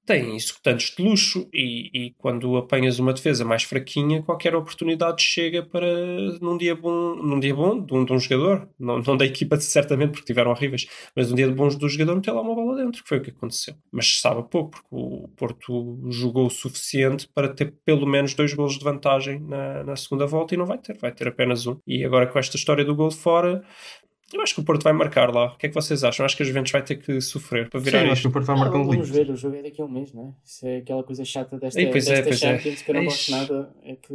[0.06, 5.64] tem executantes de luxo e, e, quando apanhas uma defesa mais fraquinha, qualquer oportunidade chega
[5.64, 5.86] para
[6.40, 9.56] num dia bom, num dia bom de um, de um jogador, não, não da equipa
[9.60, 13.02] certamente porque tiveram horríveis, mas um dia bom do jogador meter lá uma bola dentro,
[13.02, 13.74] que foi o que aconteceu.
[13.90, 18.78] Mas sabe pouco, porque o Porto jogou o suficiente para ter pelo menos dois golos
[18.78, 21.76] de vantagem na, na segunda volta e não vai ter, vai ter apenas um.
[21.84, 23.64] E agora com esta história do gol fora,
[24.32, 25.52] eu acho que o Porto vai marcar lá.
[25.52, 26.24] O que é que vocês acham?
[26.26, 28.12] Acho que a Juventus vai ter que sofrer para virar Sim, isto.
[28.12, 29.84] acho que o Porto vai Ah, marcar um vamos ver, o jogo é daqui a
[29.84, 30.32] um mês, não é?
[30.44, 32.56] Isso é aquela coisa chata desta, Ei, pois é, desta pois é.
[32.58, 34.12] Champions que eu não gosto nada, é que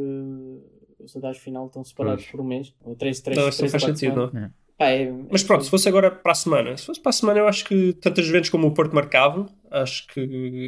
[0.99, 2.31] os dados final estão separados Pois.
[2.31, 4.51] por um mês, ou três, três, Não, isso não três faz sentido, não.
[4.77, 7.39] Pá, é- Mas pronto, se fosse agora para a semana, se fosse para a semana,
[7.39, 9.45] eu acho que tanto as Juventus como o Porto marcavam.
[9.69, 10.19] Acho que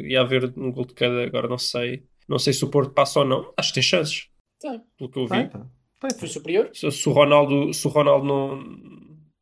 [0.08, 2.04] ia haver um gol de cada, agora não sei.
[2.28, 3.52] Não sei se o Porto passa ou não.
[3.56, 4.28] Acho que tem chances,
[4.60, 5.48] Tá, pelo que eu vi.
[5.48, 5.58] Tá, tá.
[6.00, 6.14] Tá, tá.
[6.18, 6.70] foi superior?
[6.72, 8.64] Se, se o Ronaldo, se o Ronaldo não,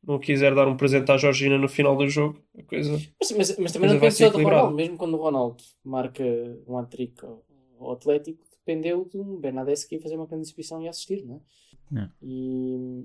[0.05, 2.93] não quiser dar um presente à Georgina no final do jogo, a coisa.
[3.21, 4.43] Mas, mas, mas também Coisa não depende do.
[4.43, 6.25] Ronaldo, mesmo quando o Ronaldo marca
[6.67, 10.89] um hat-trick ao, Atlético, dependeu de um Bernadette que ia fazer uma grande exibição e
[10.89, 11.37] assistir, não
[11.93, 12.03] é?
[12.03, 12.09] É.
[12.23, 13.05] E,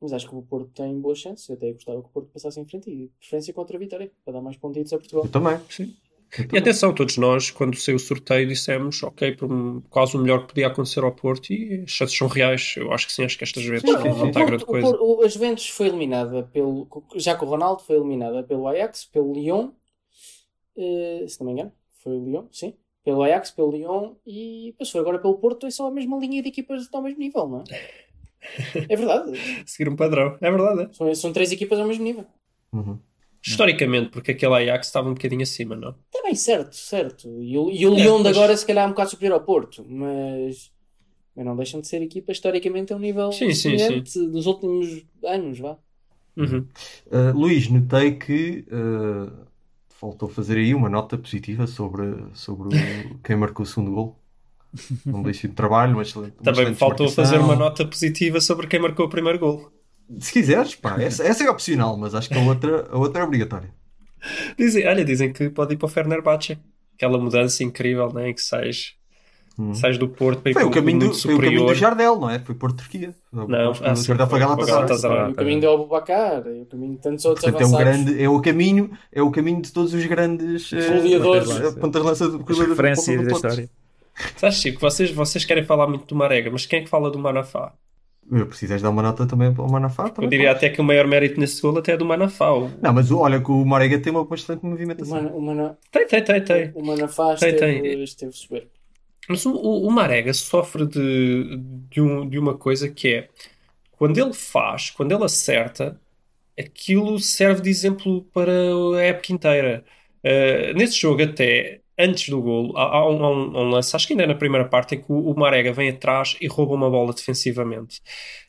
[0.00, 1.48] Mas acho que o Porto tem boas chances.
[1.48, 4.34] Eu até gostava que o Porto passasse em frente e preferência contra a Vitória, para
[4.34, 5.24] dar mais pontitos a Portugal.
[5.24, 5.58] Eu também.
[5.68, 5.94] Sim.
[6.52, 10.42] E atenção, todos nós, quando saiu o sorteio, dissemos, ok, por um- quase o melhor
[10.42, 12.74] que podia acontecer ao Porto e as chances são reais.
[12.76, 14.66] Eu acho que sim, acho que estas vezes Sim, não o está Porto- grande o
[14.66, 14.86] coisa.
[14.88, 16.86] Porto- o- a Juventus foi eliminada pelo.
[17.16, 19.70] Já com o Ronaldo foi eliminada pelo Ajax, pelo Lyon.
[20.76, 22.74] eh, se não me engano, foi o Lyon, sim.
[23.04, 25.66] Pelo Ajax, pelo Lyon e passou agora pelo Porto.
[25.66, 27.64] É só a mesma linha de equipas que estão ao mesmo nível, não é?
[28.92, 29.32] É verdade.
[29.66, 30.38] Seguir um padrão.
[30.40, 30.82] É verdade.
[30.82, 30.92] é.
[30.94, 32.24] São, são três equipas ao mesmo nível.
[32.72, 32.98] Uhum.
[33.42, 35.90] Historicamente, porque aquele Ajax estava um bocadinho acima, não?
[35.90, 37.28] Está bem, certo, certo.
[37.42, 39.34] E o, e o É, Lyon de mas- agora, se calhar, é um bocado superior
[39.38, 40.70] ao Porto, mas.
[41.34, 45.04] Mas não deixam de ser equipas historicamente a um nível Sim, sim, semelhante dos últimos
[45.24, 45.78] anos, vá.
[46.36, 46.66] Uhum.
[47.06, 49.30] Uh, Luís, notei que uh,
[49.88, 54.16] faltou fazer aí uma nota positiva sobre, sobre o- quem marcou o segundo gol.
[55.06, 57.24] Um belíssimo trabalho, mas Também me faltou marcação.
[57.24, 59.72] fazer uma nota positiva sobre quem marcou o primeiro gol.
[60.18, 63.24] Se quiseres, pá, essa, essa é opcional, mas acho que a outra, a outra é
[63.24, 63.70] obrigatória.
[64.58, 66.58] Dizem, olha, dizem que pode ir para o Fenerbahçe.
[66.96, 68.28] Aquela mudança incrível, né?
[68.30, 68.94] em que sais,
[69.58, 69.74] Hum.
[69.74, 71.58] sais do Porto para ir Foi para o, caminho do, muito foi o caminho do
[71.68, 71.76] superior.
[71.76, 72.38] Jardel, não é?
[72.38, 73.14] Foi por Turquia.
[73.32, 74.86] Não, o ah, sim, Jardel foi foi Galatasaray.
[74.86, 75.32] Galatasaray.
[75.32, 78.04] o caminho do Abubacar, e o caminho de tantos outros Portanto, é, um avançados.
[78.04, 81.48] grande, é o caminho, é o caminho de todos os grandes eh, Goleadores.
[81.52, 83.46] pontas- pontas de lança do As referências da Porto.
[83.48, 83.70] história.
[84.36, 87.18] Sabes, Chico, vocês, vocês querem falar muito do Marega, mas quem é que fala do
[87.18, 87.72] Manafá?
[88.30, 90.04] Eu precisas dar uma nota também ao Manafá?
[90.18, 90.56] Eu diria podes.
[90.64, 92.52] até que o maior mérito nesse gol até é do Manafá.
[92.52, 95.16] O- Não, mas o- olha que o Marega tem uma, uma excelente O, movimentação.
[95.22, 96.72] Mana, o, Mana, Tem, tem, tem, tem.
[96.74, 98.02] o Manafá Tem, esteve, tem.
[98.02, 98.68] esteve soberbo.
[99.28, 101.56] Mas o, o, o Marega sofre de,
[101.90, 103.28] de, um- de uma coisa que é
[103.92, 106.00] quando ele faz, quando ele acerta,
[106.58, 108.52] aquilo serve de exemplo para
[108.96, 109.84] a época inteira.
[110.24, 113.94] Uh, nesse jogo, até antes do golo, há, há um, há um- há um lance,
[113.96, 116.46] acho que ainda é na primeira parte, em que o, o Marega vem atrás e
[116.48, 118.00] rouba uma bola defensivamente.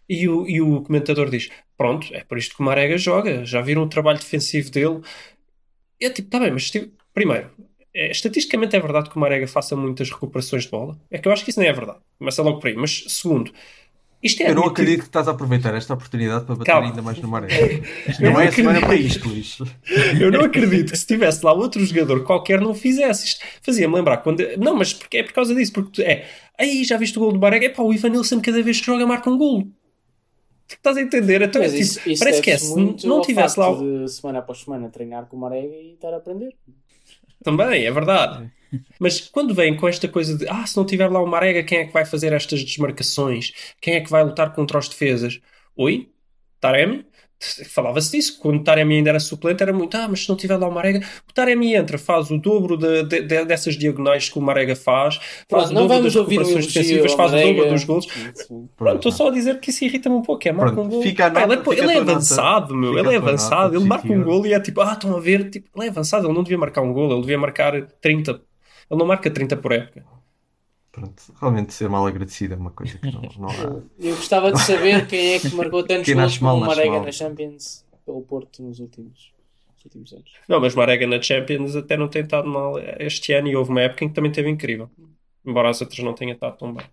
[0.09, 3.45] E o, e o comentador diz: Pronto, é por isto que o Marega joga.
[3.45, 5.01] Já viram o trabalho defensivo dele?
[5.99, 7.51] É tipo, tá bem, mas tipo, primeiro,
[7.93, 10.99] é, estatisticamente é verdade que o Marega faça muitas recuperações de bola.
[11.09, 11.99] É que eu acho que isso não é verdade.
[12.17, 12.75] Começa logo por aí.
[12.75, 13.51] Mas, segundo,
[14.23, 16.87] isto é Eu não admitido- acredito que estás a aproveitar esta oportunidade para bater Calma.
[16.89, 17.53] ainda mais no Marega.
[18.07, 18.87] Isto Eu não é a semana acredito.
[18.87, 19.57] para isto, Luís.
[20.19, 23.45] Eu não acredito que se tivesse lá outro jogador qualquer não fizesse isto.
[23.61, 24.41] Fazia-me lembrar quando.
[24.57, 25.73] Não, mas porque, é por causa disso.
[25.73, 26.25] Porque tu- é.
[26.57, 27.65] Aí já viste o gol do Marega?
[27.65, 29.67] É pá, o Ivan Nilsson cada vez que joga marca um gol.
[30.69, 31.41] Estás a entender?
[31.41, 32.57] Então, é Mas tipo, isso, isso parece que é.
[32.57, 33.73] Se não tivesse lá.
[33.73, 36.55] de semana após semana treinar com o Marega e estar a aprender.
[37.43, 38.49] Também, é verdade.
[38.99, 41.79] Mas quando vem com esta coisa de ah, se não tiver lá o Marega, quem
[41.79, 43.51] é que vai fazer estas desmarcações?
[43.81, 45.39] Quem é que vai lutar contra os defesas?
[45.75, 46.09] Oi?
[46.59, 47.05] Taremi?
[47.69, 48.37] Falava-se disso.
[48.39, 50.71] Quando o Taremi ainda era suplente, era muito ah, mas se não tiver lá o
[50.71, 54.75] Marega, o Taremi entra, faz o dobro de- de- de- dessas diagonais que o Marega
[54.75, 57.73] faz, faz Pronto, o não dobro vamos das ouvir recuperações defensivas, faz o dobro Marega.
[57.73, 58.05] dos gols.
[58.77, 60.47] Pronto, estou só a dizer que isso irrita-me um pouco.
[60.47, 61.01] É, marca um gol.
[61.01, 62.11] fica Pá, nota- ele é, ele é nota.
[62.11, 62.89] avançado, meu.
[62.93, 63.63] Fica Ele é avançado.
[63.73, 65.89] nota Ele marca um gol e é tipo, ah, estão a ver, tipo, ele é
[65.89, 66.27] avançado.
[66.27, 68.39] Ele não devia marcar um gol, ele devia marcar 30.
[68.91, 70.05] Ele não marca 30 por época.
[70.91, 73.81] Pronto, realmente ser mal agradecido é uma coisa que não, não há.
[73.97, 77.05] Eu gostava de saber quem é que marcou tantos Quem gols como o Marega mal.
[77.05, 79.31] na Champions pelo Porto nos últimos,
[79.75, 80.33] nos últimos anos.
[80.49, 83.81] Não, mas Marega na Champions até não tem estado mal este ano e houve uma
[83.81, 84.89] época em que também teve incrível.
[85.45, 86.85] Embora as outras não tenham estado tão bem.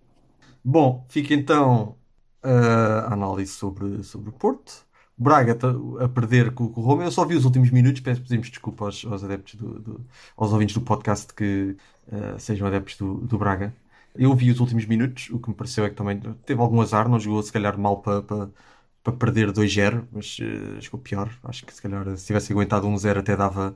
[0.65, 1.99] Bom, fica então
[2.45, 4.87] uh, a análise sobre, sobre o Porto.
[5.19, 5.69] Braga tá
[6.05, 7.05] a perder com, com o Roma.
[7.05, 10.53] Eu só vi os últimos minutos, peço pedimos desculpa aos, aos adeptos do, do- aos
[10.53, 11.77] ouvintes do podcast que
[12.13, 13.75] uh, sejam adeptos do, do Braga.
[14.15, 17.09] Eu vi os últimos minutos, o que me pareceu é que também teve algum azar,
[17.09, 18.51] não jogou se calhar mal para para
[19.03, 21.31] para perder 2-0, mas uh, jogou pior.
[21.45, 23.75] Acho que se calhar se tivesse aguentado 1-0 até dava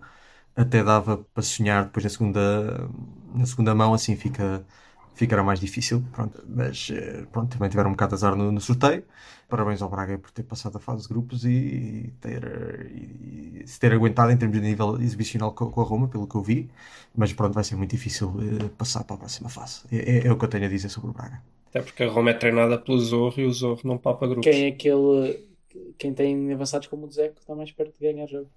[0.57, 2.89] até dava para sonhar depois na segunda
[3.35, 4.65] na segunda mão assim fica
[5.15, 8.61] ficará mais difícil, pronto, mas eh, pronto, também tiveram um bocado de azar no, no
[8.61, 9.05] sorteio.
[9.49, 12.43] Parabéns ao Braga por ter passado a fase de grupos e ter,
[12.91, 16.35] e, se ter aguentado em termos de nível exibicional com, com a Roma, pelo que
[16.35, 16.71] eu vi,
[17.15, 19.83] mas pronto, vai ser muito difícil eh, passar para a próxima fase.
[19.93, 21.43] É, é- é o que eu tenho a dizer sobre o Braga.
[21.69, 24.45] Até porque a Roma é treinada pelo Zorro e o Zorro não papa grupos.
[24.51, 25.53] Quem é aquele.
[25.99, 28.51] Quem tem avançados como o Dzeko está mais perto de ganhar jogo.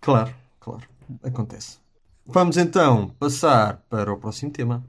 [0.00, 0.86] Claro, claro,
[1.22, 1.78] acontece.
[2.24, 4.84] Vamos então passar para o próximo tema,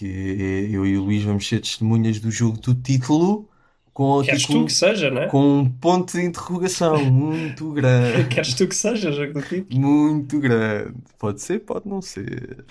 [0.00, 3.48] que eu e o Luís vamos ser testemunhas do jogo do título
[3.92, 5.26] com, Queres tipo, tu que seja, né?
[5.30, 8.28] com um ponto de interrogação muito grande.
[8.28, 9.70] Queres tu que seja, jogo do tipo?
[9.74, 10.94] Muito grande.
[11.18, 12.64] Pode ser, pode não ser.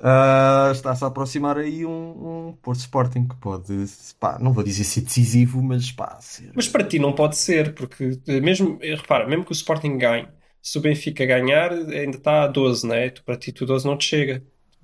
[0.00, 3.72] Ah, Está-se a aproximar aí um, um Porto Sporting que pode,
[4.18, 6.52] pá, não vou dizer ser decisivo, mas pá, ser.
[6.54, 10.28] Mas para ti não pode ser, porque mesmo, repara, mesmo que o Sporting ganhe,
[10.62, 13.10] se o Benfica ganhar, ainda está a 12, né?
[13.10, 14.42] Tu, para ti, tu 12 não te chega.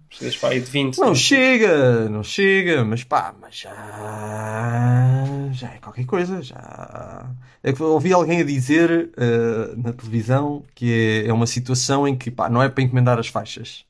[0.09, 0.99] Precisas para aí de 20.
[0.99, 3.73] Não chega, não chega, mas pá, mas já.
[5.53, 7.27] Já é qualquer coisa, já.
[7.63, 12.07] É que eu ouvi alguém a dizer eh, na televisão que é, é uma situação
[12.07, 13.85] em que pá, não é para encomendar as faixas,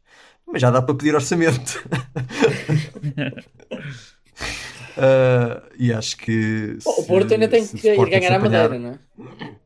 [0.47, 1.83] mas já dá para pedir orçamento.
[4.99, 6.79] Eh, e acho que.
[6.83, 9.57] Bom, o Porto ainda tem que ir ganhar a apanhar- Madeira, não é?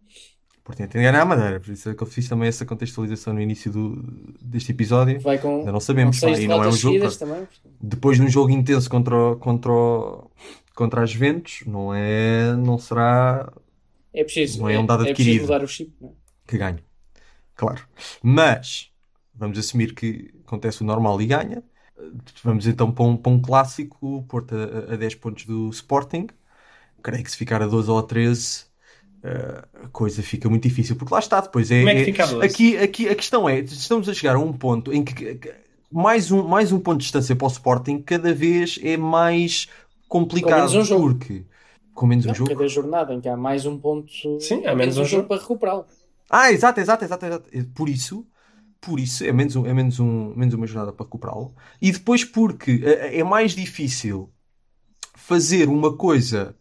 [0.77, 3.41] Tem que ganhar a Madeira, por isso é que eu fiz também essa contextualização no
[3.41, 3.97] início do,
[4.41, 5.21] deste episódio.
[5.21, 6.99] Vai com, Ainda não sabemos, pá, e não é um jogo.
[7.01, 7.11] pá.
[7.19, 7.49] também.
[7.81, 10.31] depois de um jogo intenso contra, o- contra, o-
[10.75, 13.53] contra as Juventus, não é, não será
[14.13, 15.43] É preciso, Não é um dado é adquirido.
[15.43, 16.13] mudar o chip, não é?
[16.47, 16.79] que ganhe.
[17.55, 17.83] Claro.
[18.23, 18.91] Mas
[19.35, 21.63] vamos assumir que acontece o normal e ganha.
[22.43, 26.27] Vamos então para um, para um clássico, o Porto a, a 10 pontos do Sporting.
[27.03, 28.70] Creio que se ficar a 12 ou a 13, eh,
[29.85, 31.71] a coisa fica muito difícil, porque lá está depois.
[31.71, 32.47] É, Como é que é- fica a 12?
[32.47, 35.39] aqui, aqui a questão é: estamos a chegar a um ponto em que,
[35.91, 39.69] mais, um, mais um ponto de distância para o Sporting cada vez é mais
[40.09, 40.51] complicado.
[40.53, 41.09] Com menos um jogo.
[41.19, 41.45] Porque
[41.95, 42.51] com menos um Não, jogo.
[42.55, 44.11] cada jornada em que há mais um ponto.
[44.41, 45.29] Sim, há menos um jogo.
[45.29, 45.85] para recuperá-lo.
[46.31, 47.51] Ah, exato, exato, exato, exato.
[47.75, 48.27] Por isso,
[48.81, 51.55] por isso é menos, um, é menos, um, menos uma jornada para recuperá-lo.
[51.83, 54.31] E depois porque é, é mais difícil
[55.15, 56.57] fazer uma coisa,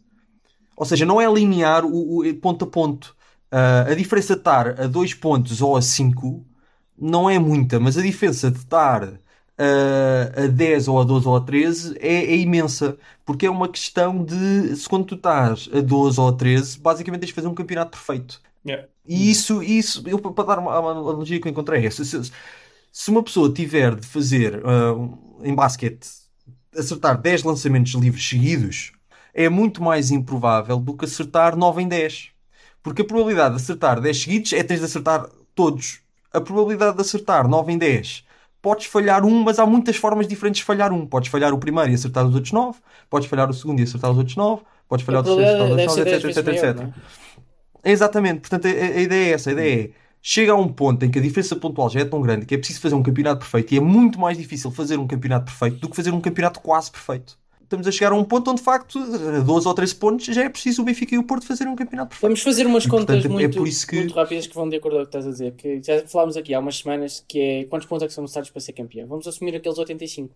[0.79, 3.15] ou seja, não é linear o, o- ponto a ponto.
[3.51, 6.45] Ah, a diferença de estar a 2 pontos ou a 5
[6.97, 9.19] não é muita, mas a diferença de estar
[9.57, 12.97] ah, a 10 ou a 12 ou a 13 é, é imensa.
[13.25, 17.21] Porque é uma questão de se quando tu estás a 12 ou a 13, basicamente
[17.21, 18.41] tens de fazer um campeonato perfeito.
[18.65, 18.87] Yeah.
[19.07, 22.03] E isso, isso eu, para dar uma, uma analogia que eu encontrei é essa.
[22.05, 22.19] Se,
[22.91, 26.07] se uma pessoa tiver de fazer um- em basquete
[26.77, 28.91] acertar 10 lançamentos livres seguidos,
[29.39, 32.31] é muito mais improvável do que acertar 9 em 10.
[32.83, 36.01] Porque a probabilidade de acertar 10 seguidos é tens de acertar todos.
[36.33, 38.25] A probabilidade de acertar 9 em 10
[38.61, 41.05] podes falhar um, mas há muitas formas diferentes de falhar um.
[41.07, 44.11] Podes falhar o primeiro e acertar os outros 9, podes falhar o segundo e acertar
[44.11, 46.37] os outros 9, podes falhar o terceiro e acertar os outros ser 10 9, etc,
[46.37, 46.75] etc, maior, etc.
[46.75, 46.93] não
[47.85, 47.91] é?
[47.91, 49.89] Exatamente, portanto a, a ideia é essa, a ideia é
[50.21, 52.57] chega a um ponto em que a diferença pontual já é tão grande que é
[52.57, 55.89] preciso fazer um campeonato perfeito e é muito mais difícil fazer um campeonato perfeito do
[55.89, 57.38] que fazer um campeonato quase perfeito.
[57.69, 60.43] Estamos a chegar a um ponto onde de facto a 12 ou 13 pontos já
[60.43, 62.21] é preciso o Benfica e o Porto fazerem um campeonato perfeito.
[62.23, 64.67] Vamos fazer umas E, contas portanto, é muito, por isso que- muito rápidas que vão
[64.67, 65.51] de acordo com o que estás a dizer.
[65.53, 68.49] Que já falámos aqui há umas semanas que é quantos pontos é que são necessários
[68.49, 69.07] para ser campeão.
[69.07, 70.33] Vamos assumir aqueles 85,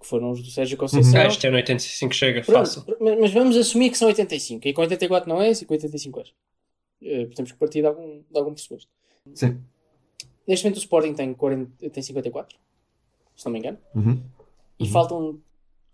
[0.00, 1.20] que foram os do Sérgio Conceição.
[1.20, 2.84] Ah, este ano 85 chega, Pronto, fácil.
[3.00, 6.20] mas mas vamos assumir que são 85 e com 84 não é e com 85
[6.20, 6.24] é.
[7.02, 8.88] Eh, Temos que partir de algum, de algum pressuposto.
[9.34, 9.58] Sim.
[10.46, 12.56] Neste momento o Sporting tem, 40, tem 54,
[13.34, 14.22] se não me engano, Uhum.
[14.78, 15.40] e faltam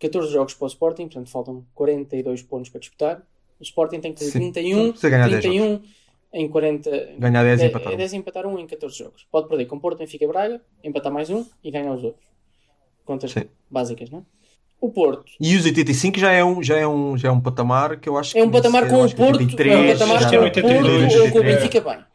[0.02, 3.22] 14 jogos para o Sporting, portanto faltam 42 pontos para disputar.
[3.60, 4.50] O Sporting tem que ter Sim.
[4.50, 5.80] 31, Precisa ganhar 10 31
[6.32, 6.90] em 40.
[7.18, 7.98] Ganhar 10 e é, empatar é um.
[7.98, 9.26] 10 e empatar um em 14 jogos.
[9.30, 12.26] Pode perder com Porto, Benfica, Braga, empatar mais um e ganhar os outros.
[13.04, 13.44] Contas Sim.
[13.70, 14.22] básicas, não é?
[14.80, 18.00] O Porto E os 85 já é um, já é um, já é um patamar
[18.00, 20.22] que eu acho é um que patamar eu com o Porto, 83, é um patamar
[20.22, 21.54] é com o 82, Porto ou com o 83.
[21.54, 22.11] Benfica bem.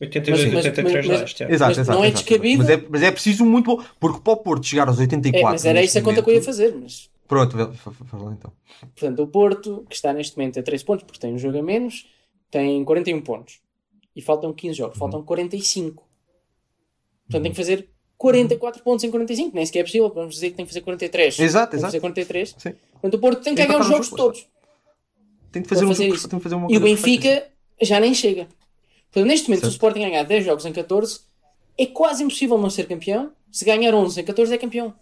[0.00, 1.24] 82, Mas- mas- 83 mas- ano.
[1.24, 2.58] Exato, Mas exato, não é descabido.
[2.62, 3.84] Mas é, mas é preciso muito bom.
[3.98, 5.48] Porque para o Porto chegar aos 84.
[5.48, 6.74] É, mas era isso a conta que eu ia fazer.
[6.80, 8.52] Mas, Pronto, faz lá então.
[8.94, 11.62] portanto, o Porto, que está neste momento a 13 pontos, porque tem um jogo a
[11.62, 12.06] menos,
[12.50, 13.60] tem 41 pontos.
[14.16, 15.00] E faltam 15 jogos, Uhum.
[15.00, 16.04] faltam 45.
[17.26, 20.08] Portanto, tem que fazer 44 pontos em 45, nem sequer é possível.
[20.14, 21.38] Vamos dizer que tem que fazer 43.
[21.38, 21.90] Exato, tem que exato.
[21.90, 22.54] fazer 43.
[22.56, 22.72] Sim.
[22.92, 24.46] Portanto, o Porto tem que ganhar os jogos os jogos, todos.
[25.52, 26.28] Tem de fazer, um fazer jogo- isso.
[26.28, 27.02] tem de fazer uma E o perfeita.
[27.28, 27.46] Benfica
[27.82, 28.48] já nem chega.
[29.12, 29.72] Portanto, neste momento, se o Certo.
[29.74, 31.20] Sporting ganhar 10 jogos em 14,
[31.76, 33.30] é quase impossível não ser campeão.
[33.50, 34.94] Se ganhar 11 em 14, é campeão.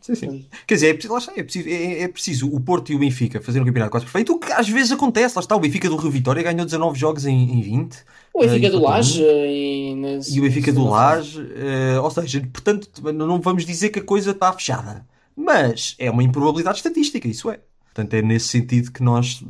[0.00, 0.46] Sim, sim.
[0.66, 2.98] Quer dizer, é preciso, lá está, é, preciso, é, é preciso o Porto e o
[2.98, 5.36] Benfica fazerem um campeonato quase perfeito, o que às vezes acontece.
[5.36, 7.98] Lá está, o Benfica do Rio Vitória ganhou 19 jogos em, em 20.
[8.34, 8.82] O Benfica eh, do.
[8.82, 13.90] Laje e, nas- E o Benfica do Laje, eh, ou seja, portanto, não vamos dizer
[13.90, 15.06] que a coisa está fechada.
[15.36, 17.60] Mas é uma improbabilidade estatística, isso é.
[17.94, 19.40] Portanto, é nesse sentido que nós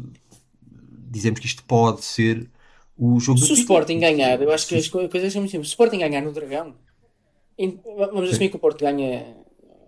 [1.11, 2.47] dizemos que isto pode ser
[3.05, 3.55] o jogo Se o.
[3.55, 5.69] Sporting ganhar, eu acho que as co- coisas são muito simples.
[5.69, 6.75] Se o Sporting ganhar no Dragão,
[8.13, 9.37] vamos assumir que o Porto ganha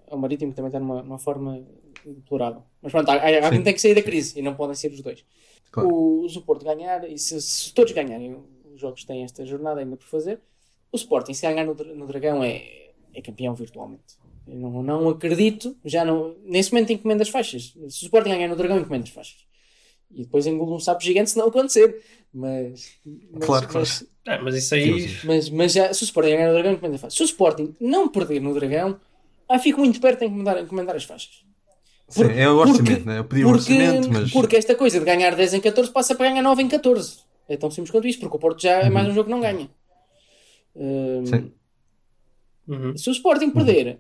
[0.09, 1.65] ao Marítimo, que também está numa, numa forma
[2.05, 2.63] deplorável.
[2.83, 5.25] Mas pronto, alguém tem que sair da crise e não podem ser os dois.
[5.71, 5.89] Claro.
[5.93, 8.37] O, se o Porto ganhar, e se, se todos ganharem,
[8.73, 10.41] os jogos têm esta jornada ainda por fazer,
[10.93, 14.15] o Sporting, se ganhar no, no Dragão, é, é campeão virtualmente.
[14.47, 16.37] Eu não, não acredito, já não.
[16.45, 17.73] Nesse momento encomenda as faixas.
[17.89, 19.39] Se o Sporting ganhar no Dragão, encomenda as faixas.
[20.13, 22.03] E depois engula um sapo gigante se não acontecer.
[22.35, 22.95] Mas.
[23.33, 23.87] mas- Claro, claro.
[23.87, 25.17] mas- Ah, mas isso aí.
[25.25, 27.17] mas, mas já, se o Sporting ganhar no Dragão, encomenda as faixas.
[27.17, 28.99] Se o Sporting não perder no Dragão,
[29.49, 31.45] ah, fico muito perto de encomendar, encomendar as faixas.
[32.09, 33.19] Sim, é o Porque- orçamento, né?
[33.19, 34.31] Eu pedi o Porque, orçamento, mas.
[34.33, 37.19] porque esta coisa de ganhar 10 em 14 passa para ganhar 9 em 14.
[37.49, 39.41] É tão simples quanto isso, porque o Porto já é mais um jogo que não
[39.41, 39.69] ganha.
[40.75, 41.53] Hum, Sim.
[42.67, 42.97] Uhum.
[42.97, 43.99] se o Sporting perder,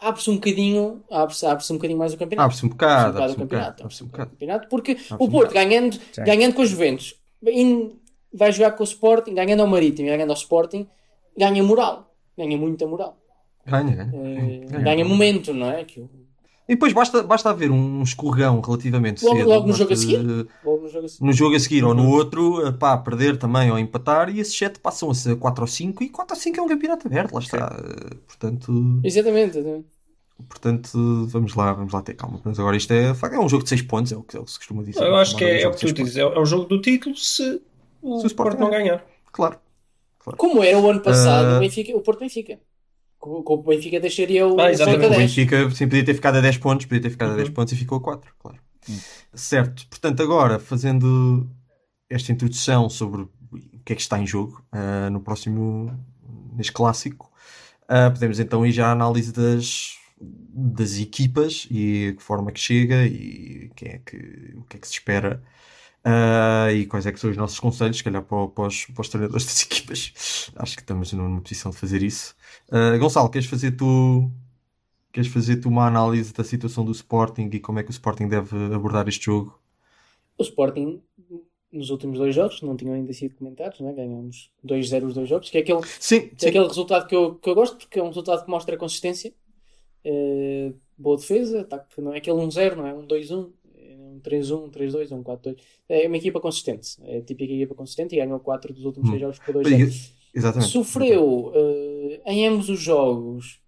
[0.00, 2.44] abre-se um bocadinho, abre-se abre um bocadinho mais o campeonato.
[2.46, 3.82] Abre-se um bocado, Abre-se abre-se um bocado, campeonato.
[3.82, 4.30] abre-se um abre-se bocado.
[4.30, 6.24] campeonato, porque um o Porto ganhando, Sim.
[6.24, 7.14] ganhando com os Juventus,
[7.46, 7.92] in-
[8.32, 10.86] vai jogar com o Sporting, ganhando ao Marítimo e ganhando ao Sporting,
[11.36, 12.14] ganha moral.
[12.36, 13.16] Ganha muita moral.
[13.66, 14.10] Ganha, ganha.
[14.14, 14.84] Eh, Ganha.
[14.84, 15.84] ganha momento, não é?
[15.84, 16.00] Que
[16.68, 19.48] E depois basta, basta haver um escorregão relativamente Logo- cedo.
[19.48, 20.18] logo no jogo a seguir?
[20.64, 21.24] logo no jogo assim.
[21.24, 21.96] no jogo a seguir ou Uhum.
[21.96, 25.62] no outro, eh, pá, perder também ou empatar, e esses 7 passam a ser 4
[25.62, 27.74] ou 5, e 4 ou 5 é um campeonato aberto, lá está.
[27.82, 29.58] Eh, Portanto, Exatamente.
[29.58, 29.86] exatamente.
[30.48, 32.40] Portanto, vamos lá, vamos lá ter calma.
[32.44, 34.44] Mas agora isto é, é um jogo de 6 pontos, é o que é o
[34.44, 35.02] que se costuma dizer.
[35.02, 37.60] Eu acho que é, é o que tu dizes, é, o jogo do título se
[38.02, 38.98] o, Se o Porto não ganhar.
[38.98, 39.14] pontos.
[39.32, 39.58] Claro.
[40.36, 41.56] Como era o ano passado Ah.
[41.56, 42.58] o, Benfica, o Porto Benfica.
[43.18, 45.06] Com com o Benfica deixaria o, Ah, o exatamente.
[45.06, 45.16] O 10.
[45.20, 47.54] Benfica sim, podia ter ficado a 10 pontos, podia ter ficado a 10 Uhum.
[47.54, 48.58] pontos e ficou a 4, claro.
[49.34, 51.46] Certo, portanto, agora fazendo
[52.08, 53.28] esta introdução sobre o
[53.84, 55.92] que é que está em jogo ah, no próximo,
[56.54, 57.30] neste clássico,
[57.88, 59.97] ah, podemos então ir já à análise das,
[60.58, 64.16] das equipas e que forma que chega e quem é que,
[64.56, 65.42] o que é que se espera.
[66.04, 69.00] ah, e quais é que são os nossos conselhos, se calhar para, para os, para
[69.02, 70.52] os treinadores das equipas.
[70.56, 72.34] Acho que estamos numa posição de fazer isso.
[72.70, 74.30] Ah, Gonçalo, queres fazer tu
[75.12, 78.28] Queres fazer tu uma análise da situação do Sporting e como é que o Sporting
[78.28, 79.58] deve abordar este jogo?
[80.36, 81.02] O Sporting,
[81.72, 83.92] nos últimos dois jogos, não tinham ainda sido comentados, né?
[83.92, 87.34] ganhamos 2-0 os dois jogos, que é aquele, Sim, que é aquele resultado que eu,
[87.36, 89.32] que eu gosto, porque é um resultado que mostra consistência,
[90.04, 94.64] eh, boa defesa, ataque, não é aquele 1-0, não é um 2-1, é um 3-1,
[94.64, 95.56] um 3-2, um 4-2.
[95.88, 99.12] É uma equipa consistente, é a típica equipa consistente e ganhou 4 dos últimos Hum.
[99.12, 100.12] 6 jogos por 2-0.
[100.34, 100.70] Exatamente.
[100.70, 103.60] Sofreu eh, em ambos os jogos,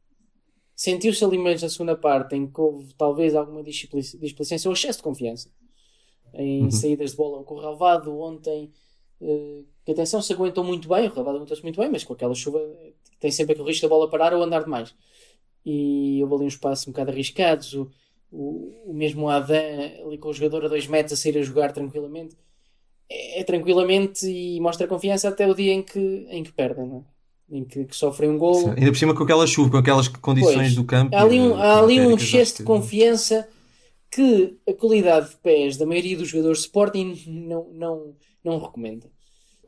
[0.75, 4.99] sentiu-se ali mais na segunda parte em que houve talvez alguma displi- displicência ou excesso
[4.99, 5.51] de confiança
[6.35, 6.71] em Uhum.
[6.71, 7.43] saídas de bola.
[7.45, 8.71] Com o Relvado ontem,
[9.21, 12.35] eh, que atenção, se aguentou muito bem, o Relvado aguentou-se muito bem, mas com aquela
[12.35, 12.61] chuva
[13.19, 14.95] tem sempre aquele risco da bola parar ou andar demais.
[15.65, 17.91] E houve ali um espaço um bocado arriscados, o,
[18.31, 19.57] o, o mesmo Adam
[20.07, 22.37] ali com o jogador a 2 metros a sair a jogar tranquilamente.
[23.09, 26.99] É, é tranquilamente e mostra confiança até o dia em que, em que perdem, não
[26.99, 27.21] é?
[27.51, 28.55] em que, que sofrem um.
[28.55, 28.71] Sim.
[28.71, 30.75] Ainda por cima com aquela chuva, com aquelas condições Pois.
[30.75, 31.15] do campo.
[31.15, 33.49] Há ali um, há ali um excesso de confiança
[34.11, 39.11] que a qualidade de pés da maioria dos jogadores de Sporting não, não, não recomenda.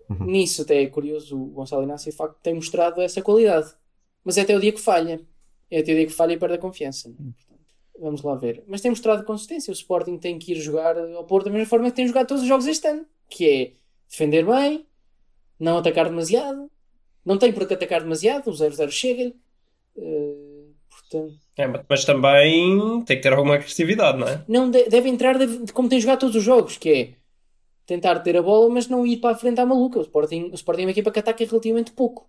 [0.08, 0.26] Uhum.
[0.26, 3.72] Nisso até é curioso, o Gonçalo Inácio de facto tem mostrado essa qualidade.
[4.24, 5.20] Mas é até o dia que falha.
[5.72, 7.08] É até o dia que falha e perde a confiança.
[7.08, 7.12] é?
[7.12, 7.52] Portanto,
[7.98, 8.62] Vamos lá ver.
[8.66, 9.70] Mas tem mostrado consistência.
[9.70, 12.42] O Sporting tem que ir jogar ao Porto da mesma forma que tem jogado todos
[12.42, 13.06] os jogos este ano.
[13.30, 13.72] Que é
[14.08, 14.84] defender bem,
[15.58, 16.70] não atacar demasiado.
[17.24, 18.48] Não tem por que atacar demasiado.
[18.50, 19.34] O 0-0 chega-lhe.
[19.96, 24.44] Eh, portanto, É, mas- também tem que ter alguma agressividade, não é?
[24.48, 27.14] não de- deve entrar deve- como tem jogado todos os jogos, que é
[27.86, 29.98] tentar ter a bola, mas não ir para a frente à maluca.
[29.98, 32.26] O Sporting, o Sporting é uma equipa que ataca relativamente pouco.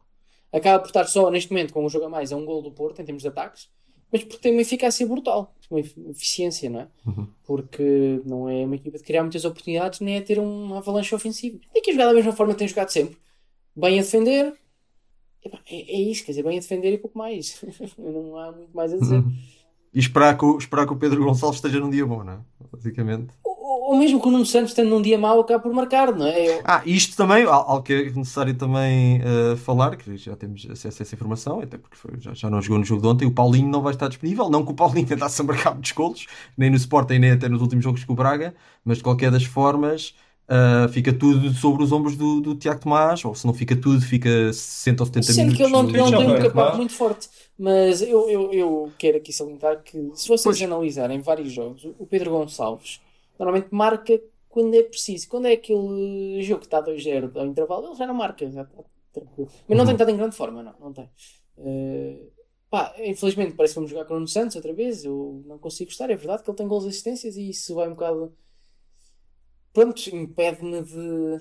[0.53, 2.71] Acaba por estar só, neste momento, com um jogo a mais, a um gol do
[2.71, 3.67] Porto, em termos de ataques,
[4.11, 6.87] mas porque tem uma eficácia brutal, uma efi- eficiência, não é?
[7.05, 7.27] Uhum.
[7.43, 11.59] Porque não é uma equipa de criar muitas oportunidades, nem é ter um avalanche ofensivo.
[11.73, 13.17] Tem que jogar da mesma forma que tem jogado sempre.
[13.75, 14.53] Bem a defender,
[15.43, 17.59] é, é isso, quer dizer, bem a defender e pouco mais.
[17.97, 19.15] não há muito mais a dizer.
[19.15, 19.33] Uhum.
[19.93, 22.39] E esperar que, o, esperar que o Pedro Gonçalves esteja num dia bom, não é?
[22.71, 23.33] Basicamente.
[23.43, 23.52] Ou,
[23.85, 26.47] ou mesmo que o Nuno Santos, estando num dia mau, acaba por marcar, não é?
[26.57, 30.65] Eu- Ah, isto também, al- algo que é necessário também eh, falar, que já temos
[30.69, 33.25] acesso a essa informação, até porque foi- já, já não jogou no jogo de ontem,
[33.25, 36.27] o Paulinho não vai estar disponível, não que o Paulinho tentasse a marcar muitos golos,
[36.57, 38.53] nem no Sporting, nem até nos últimos jogos com o Braga,
[38.85, 40.13] mas de qualquer das formas,
[40.47, 44.01] ah, fica tudo sobre os ombros do, do Tiago Tomás, ou se não fica tudo,
[44.01, 45.57] fica 60 ou 70 Sendo minutos.
[45.57, 46.75] que ele não, não tem um arrumar.
[46.77, 47.27] muito forte.
[47.57, 50.61] Mas eu, eu, eu quero aqui salientar que, se vocês Pois.
[50.61, 52.99] analisarem vários jogos, o Pedro Gonçalves
[53.37, 54.21] normalmente marca
[54.53, 55.27] quando é preciso.
[55.27, 58.49] Quando é aquele jogo que está a 2-0 ao intervalo, ele já não marca.
[58.51, 59.49] Já está tranquilo.
[59.67, 60.75] Mas não tem estado em grande forma, não.
[60.79, 61.09] Não tem.
[61.57, 62.27] Eh,
[62.69, 65.03] pá, infelizmente parece que vamos jogar com o Nuno Santos outra vez.
[65.03, 66.11] Eu não consigo gostar.
[66.11, 68.35] É verdade que ele tem gols e assistências e isso vai um bocado.
[69.73, 71.37] Pronto, impede-me de,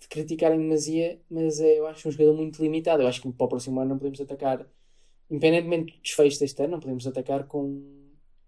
[0.00, 3.02] de criticar em demasia, mas é, eu acho um jogador muito limitado.
[3.02, 4.66] Eu acho que para o próximo ano não podemos atacar,
[5.30, 7.82] independentemente do desfecho deste ano, não podemos atacar com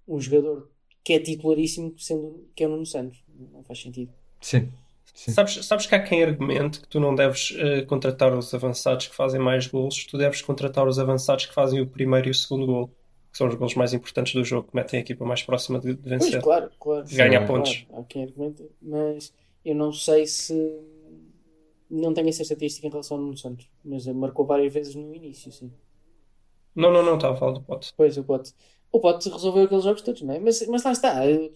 [0.06, 0.70] um jogador
[1.06, 3.22] que é titularíssimo, sendo que é o Nuno Santos.
[3.52, 4.12] Não faz sentido.
[4.40, 4.68] Sim.
[5.14, 5.30] Sim.
[5.30, 9.14] Sabes, sabes que há quem argumente que tu não deves eh, contratar os avançados que
[9.14, 12.66] fazem mais golos, tu deves contratar os avançados que fazem o primeiro e o segundo
[12.66, 12.88] gol,
[13.30, 15.94] que são os golos mais importantes do jogo, que metem a equipa mais próxima de,
[15.94, 16.42] de Pois, vencer.
[16.42, 17.06] claro, claro.
[17.08, 17.86] Ganha Claro, pontos.
[17.94, 19.32] Há quem argumente, mas
[19.64, 20.52] eu não sei se.
[21.88, 25.52] Não tenho essa estatística em relação ao Nuno Santos, mas marcou várias vezes no início,
[25.52, 25.70] sim.
[26.74, 27.94] Não, não, não, estava a falar do pote.
[27.96, 28.52] Pois, o Pote.
[28.96, 30.38] O Pote resolveu aqueles jogos todos, não é?
[30.38, 31.26] Mas, mas lá está.
[31.26, 31.50] eh,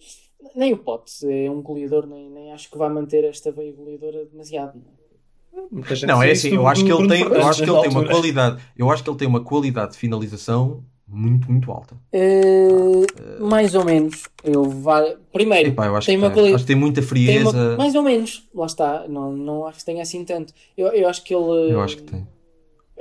[0.55, 4.25] Nem o Pote é um goleador, nem, nem acho que vai manter esta veia goleadora
[4.25, 4.73] demasiado.
[4.75, 6.05] Não é?
[6.07, 8.61] Não, é assim, eu acho que ele tem, eu acho que ele tem uma qualidade,
[8.77, 11.95] eu acho que ele tem uma qualidade de finalização muito, muito alta.
[12.13, 14.23] Uh, mais ou menos.
[14.43, 15.03] Eu va...
[15.33, 16.43] Primeiro, Epá, eu acho, tem que uma tem.
[16.43, 17.49] quali- acho que tem muita tem frieza.
[17.49, 18.47] uma- mais ou menos.
[18.55, 19.07] Lá está.
[19.09, 20.53] Não, não acho que tenha assim tanto.
[20.77, 21.71] Eu, eu acho que ele.
[21.73, 22.27] Eu acho que tem.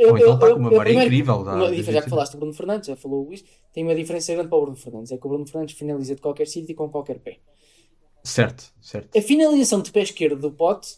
[0.01, 1.45] Eu, então está com uma maré incrível.
[1.45, 4.33] dá- uma já que falaste do Bruno Fernandes, já falou o Luís, tem uma diferença
[4.33, 5.13] grande para o Bruno Fernandes.
[5.13, 7.39] É que o Bruno Fernandes finaliza de qualquer sítio e com qualquer pé.
[8.23, 9.17] Certo, certo.
[9.17, 10.97] A finalização de pé esquerdo do pote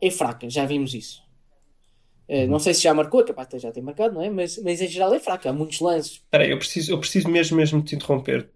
[0.00, 1.22] é fraca, já vimos isso.
[2.28, 2.50] Eh, Uhum.
[2.52, 4.30] não sei se já marcou, capaz de já ter marcado, não é?
[4.30, 6.12] Mas, mas em geral é fraca, há muitos lances.
[6.12, 8.48] Espera aí, eu preciso, eu preciso mesmo, mesmo de te interromper.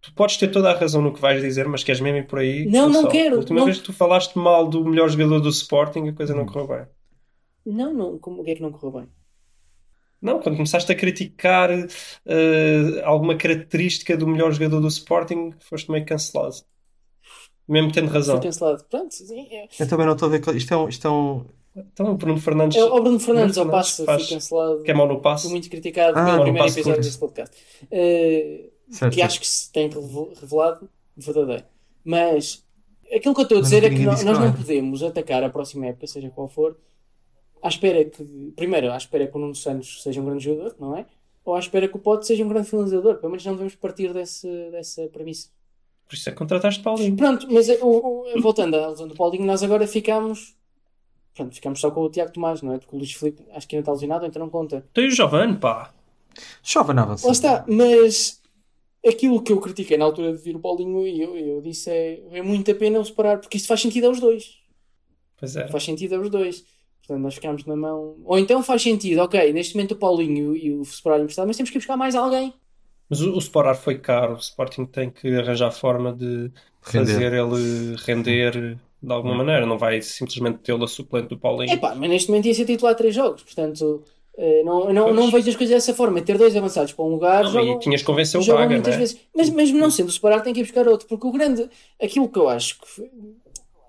[0.00, 2.38] Tu podes ter toda a razão no que vais dizer, mas queres mesmo ir por
[2.38, 2.64] aí?
[2.64, 3.08] Não, não só?
[3.08, 6.12] quero, A última não- vez que tu falaste mal do melhor jogador do Sporting, a
[6.14, 6.46] coisa não Hum.
[6.46, 6.86] correu bem.
[7.66, 9.08] Não, não, como, o que é que não correu bem?
[10.20, 16.04] Não, quando começaste a criticar eh, alguma característica do melhor jogador do Sporting, foste meio
[16.04, 16.56] cancelado.
[17.68, 18.36] Mesmo tendo razão.
[18.36, 18.84] Foi cancelado.
[18.90, 20.40] Pronto, sim, é, Eu também não estou a ver.
[20.40, 20.88] que- Isto é um.
[20.88, 21.44] Isto é um...
[21.76, 24.82] Então o Bruno Fernandes, é o Bruno Fernandes ao Bruno passo, Fernandes foi faz- cancelado.
[24.82, 25.42] que é mau no passe.
[25.44, 27.04] Foi muito criticado Ah, pelo não primeiro passo episódio curto.
[27.06, 27.56] deste podcast.
[28.90, 29.22] Certo, que certo.
[29.22, 31.64] acho que se tem revel- revelado verdadeiro.
[32.04, 32.64] Mas
[33.14, 35.48] aquilo que eu estou a Mas dizer é que nós que não podemos atacar a
[35.48, 36.76] próxima época, seja qual for,
[37.62, 38.24] à espera que,
[38.56, 41.06] primeiro, à espera que o Nuno Santos seja um grande jogador, não é?
[41.44, 43.16] Ou à espera que o Pote seja um grande finalizador.
[43.16, 45.48] Pelo menos não devemos partir desse, dessa premissa.
[46.06, 47.16] Por isso é que contrataste Paulinho.
[47.16, 47.86] Pronto, mas o-
[48.36, 50.54] o- voltando à lesão do Paulinho, nós agora ficamos.
[51.34, 52.78] Pronto, ficamos só com o Tiago Tomás, não é?
[52.78, 54.84] Porque o Luís Filipe acho que ainda está lesionado, então não conta.
[54.92, 55.94] Tem o Giovanni, pá.
[56.94, 57.26] Na avançada.
[57.26, 58.40] Lá está, mas
[59.06, 62.22] aquilo que eu critiquei na altura de vir o Paulinho e eu, eu disse é,
[62.32, 64.58] é muito a pena eles parar, porque isto faz sentido aos dois.
[65.38, 65.68] Pois é.
[65.68, 66.64] Faz sentido aos dois.
[67.06, 68.16] Portanto, nós ficamos na mão.
[68.24, 71.70] Ou então faz sentido, ok, neste momento o Paulinho e o Separar emprestado, mas temos
[71.70, 72.52] que ir buscar mais alguém.
[73.08, 74.34] Mas o, o Sporar foi caro.
[74.34, 76.50] O Sporting tem que arranjar forma de
[76.82, 77.12] Render.
[77.12, 79.66] fazer ele render de alguma maneira.
[79.66, 81.72] Não vai simplesmente tê-lo a suplente do Paulinho.
[81.72, 84.04] Epá, mas neste momento ia ser titular três jogos, portanto.
[84.38, 85.16] eh, Não, não, Pois.
[85.16, 86.22] não vejo as coisas dessa forma.
[86.22, 87.42] Ter dois avançados para um lugar.
[87.44, 88.98] Não, jogam- e tinhas que convencer o Braga, muitas é?
[88.98, 89.18] vezes.
[89.34, 91.08] Mas mesmo não sendo o separar, tem que ir buscar outro.
[91.08, 91.68] Porque o grande.
[92.00, 93.10] Aquilo que eu acho que.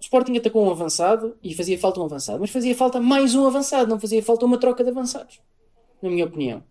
[0.02, 2.39] O Sporting atacou um avançado e fazia falta um avançado.
[2.39, 3.88] Mas fazia falta mais um avançado.
[3.88, 5.39] Não fazia falta uma troca de avançados.
[6.02, 6.64] Na minha opinião.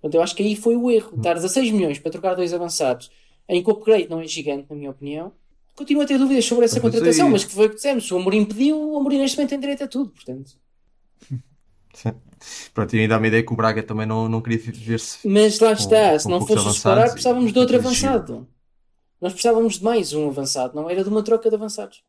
[0.00, 1.16] Portanto, eu acho que aí foi o erro.
[1.18, 3.10] Dar 16 milhões para trocar dois avançados
[3.46, 5.32] em que o upgrade não é gigante, na minha opinião.
[5.74, 8.06] Continuo a ter dúvidas sobre essa Mas contratação, aí- mas que foi o que dissemos.
[8.06, 10.08] Se o Amorim pediu, o Amorim neste momento tem direito a tudo.
[10.10, 10.52] Portanto.
[11.92, 12.14] Sim.
[12.72, 15.26] Pronto, e ainda há uma ideia que o Braga também não, não queria ver-se.
[15.28, 18.46] Mas lá está, com se não fosse separar, precisávamos de outro avançado.
[19.20, 22.02] Nós precisávamos de mais um avançado, não era de uma troca de avançados.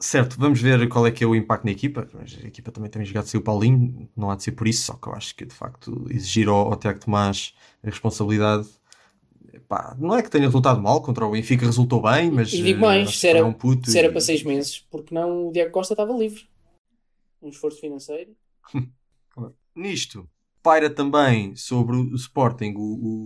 [0.00, 2.08] Certo, vamos ver qual é que é o impacto na equipa.
[2.14, 4.84] Mas A equipa também tem jogado sem o Paulinho, não há de ser por isso,
[4.84, 8.68] só que eu acho que de facto exigir ao, ao Tiago Tomás a responsabilidade.
[9.66, 12.52] Pá, não é que tenha resultado mal contra o Benfica, resultou bem, mas.
[12.52, 14.78] E digo eh, mais, que se era, um puto se era e- para seis meses,
[14.90, 16.46] porque não o Diego Costa estava livre.
[17.42, 18.34] Um esforço financeiro.
[19.74, 20.28] Nisto,
[20.62, 22.80] paira também sobre o Sporting o,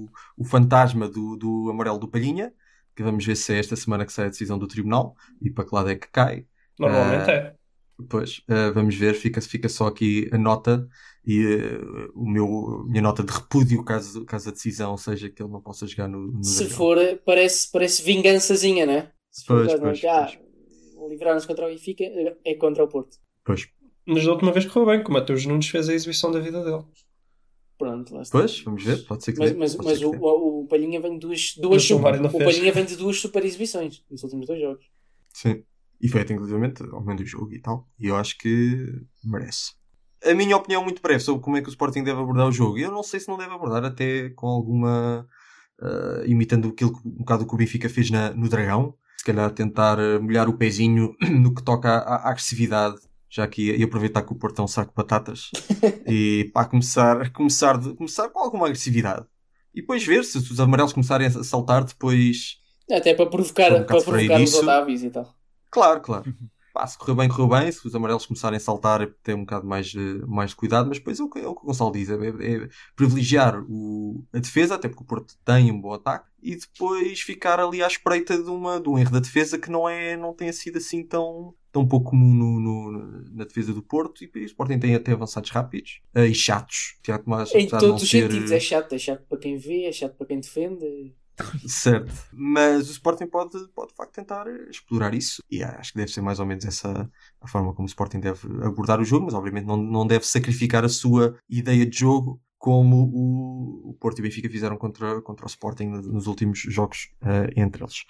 [0.06, 2.52] o, o fantasma do, do amarelo do Palhinha,
[2.94, 5.64] que vamos ver se é esta semana que sai a decisão do tribunal e para
[5.64, 6.46] que lado é que cai.
[6.88, 7.54] Normalmente Ah, é.
[8.08, 10.88] Pois, eh, vamos ver, fica, fica só aqui a nota
[11.24, 11.78] e eh,
[12.14, 15.60] o meu, a minha nota de repúdio caso, caso a decisão seja que ele não
[15.60, 19.12] possa jogar no, no Se for, parece, parece vingançazinha, né?
[19.30, 20.08] Se for Pois, o é?
[20.08, 20.30] ah,
[21.08, 22.04] livraram-nos contra o Benfica,
[22.44, 23.18] é contra o Porto.
[23.44, 23.68] Pois,
[24.06, 26.64] Mas da última vez correu bem, que o Mateus Nunes fez a exibição da vida
[26.64, 26.84] dele.
[27.78, 28.38] Pronto, lá está.
[28.38, 30.16] pois, vamos ver, pode ser que Mas, dê, mas, mas o, que dê.
[30.18, 32.30] o, o Palhinha vem de duas, duas o super, o.
[32.30, 34.86] Palhinha vem de duas super exibições nos últimos dois jogos.
[35.32, 35.64] Sim.
[36.02, 37.88] E foi até inclusivamente ao meio do jogo e tal.
[37.98, 38.86] E eu acho que
[39.24, 39.72] merece.
[40.24, 42.76] A minha opinião muito breve sobre como é que o Sporting deve abordar o jogo.
[42.78, 45.26] Eu não sei se não deve abordar até com alguma.
[45.80, 48.94] ah, imitando aquilo que, um bocado que o Benfica fez na, no Dragão.
[49.16, 52.96] Se calhar tentar ah, molhar o pezinho no que toca à, à agressividade.
[53.30, 55.50] Já que ia, ia aproveitar que o Porto é um saco de batatas.
[56.06, 59.24] e pá, começar, começar, de- começar com alguma agressividade.
[59.74, 62.58] E depois ver se os amarelos começarem a saltar depois.
[62.90, 64.54] Até para provocar, um para provocar os.
[64.54, 65.34] Otávios e tal.
[65.72, 66.32] Claro, claro.
[66.72, 67.70] Pá, se correu bem, correu bem.
[67.70, 70.88] Se os amarelos começarem a saltar, é ter um bocado mais, de- mais de cuidado.
[70.88, 74.24] Mas depois é o que, é o que o Gonçalo diz: é, é privilegiar o-
[74.32, 77.86] a defesa, até porque o Porto tem um bom ataque, e depois ficar ali à
[77.86, 81.02] espreita de, uma, de um erro da defesa que não, é, não tenha sido assim
[81.04, 84.24] tão, tão pouco comum no, no- na defesa do Porto.
[84.24, 86.96] E o Sporting tem até avançados rápidos eh, e chatos.
[87.02, 89.92] Tiago Tomás, Em todos os ser- sentidos, é chato, é chato para quem vê, é
[89.92, 91.14] chato para quem defende.
[91.66, 92.12] Certo.
[92.32, 95.42] Mas o Sporting pode, pode de facto tentar explorar isso.
[95.50, 98.46] E acho que deve ser mais ou menos essa a forma como o Sporting deve
[98.64, 103.10] abordar o jogo, mas obviamente não, não deve sacrificar a sua ideia de jogo como
[103.12, 107.82] o, Porto e o Benfica fizeram contra, contra o Sporting nos últimos jogos eh, entre
[107.82, 108.04] eles.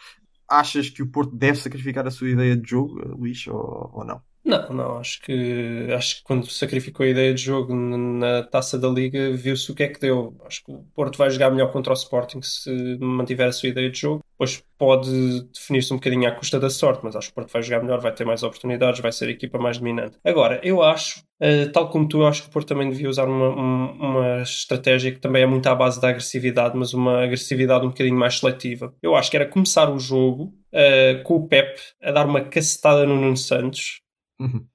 [0.46, 4.04] Achas que o Porto deve sacrificar a sua ideia de jogo, eh, Luís, ou, ou
[4.04, 4.20] não?
[4.44, 8.88] Não, não, acho que acho que quando sacrificou a ideia de jogo na taça da
[8.88, 10.36] Liga, viu-se o que é que deu.
[10.44, 13.88] Acho que o Porto vai jogar melhor contra o Sporting se mantiver a sua ideia
[13.88, 14.20] de jogo.
[14.32, 17.62] Depois pode definir-se um bocadinho à custa da sorte, mas acho que o Porto vai
[17.62, 20.18] jogar melhor, vai ter mais oportunidades, vai ser a equipa mais dominante.
[20.24, 23.48] Agora, eu acho, eh, tal como tu, acho que o Porto também devia usar uma,
[23.50, 27.90] um- uma estratégia que também é muito à base da agressividade, mas uma agressividade um
[27.90, 28.92] bocadinho mais seletiva.
[29.00, 33.06] Eu acho que era começar o jogo eh, com o Pep a dar uma cacetada
[33.06, 34.00] no Nuno Santos
[34.42, 34.66] Uhum.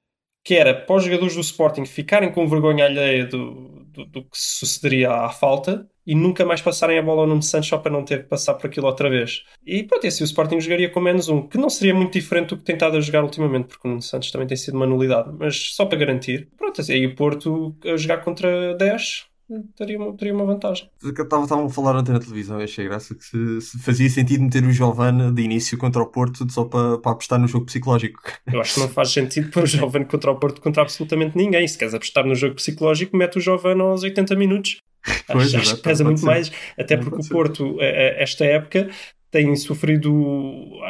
[0.44, 4.30] que era para os jogadores do Sporting ficarem com vergonha alheia do, do, do que
[4.34, 8.06] sucederia à falta e nunca mais passarem a bola ao Nuno Santos só para não
[8.06, 9.44] ter que passar por aquilo outra vez.
[9.66, 12.50] E pronto, e assim o Sporting jogaria com menos um, que não seria muito diferente
[12.50, 14.88] do que tem estado a jogar ultimamente, porque o Nuno Santos também tem sido uma
[14.88, 16.48] nulidade, mas só para garantir.
[16.56, 19.28] Pronto, assim, aí o Porto a jogar contra 10
[19.76, 20.90] teria uma, teria uma vantagem.
[21.04, 24.64] Estavam a falar ontem na televisão, eu achei graça que se, se fazia sentido meter
[24.64, 28.22] o Giovanna de início contra o Porto só para, para apostar no jogo psicológico.
[28.52, 31.68] Eu acho que não faz sentido pôr o Jovem contra o Porto contra absolutamente ninguém.
[31.68, 34.82] Se queres apostar no jogo psicológico, mete o Jovem aos 80 minutos.
[35.28, 36.26] Pois, acho, acho que pesa muito ser.
[36.26, 37.30] mais, até porque o.
[37.30, 38.90] Porto, eh, eh, esta época,
[39.32, 40.12] tem sofrido,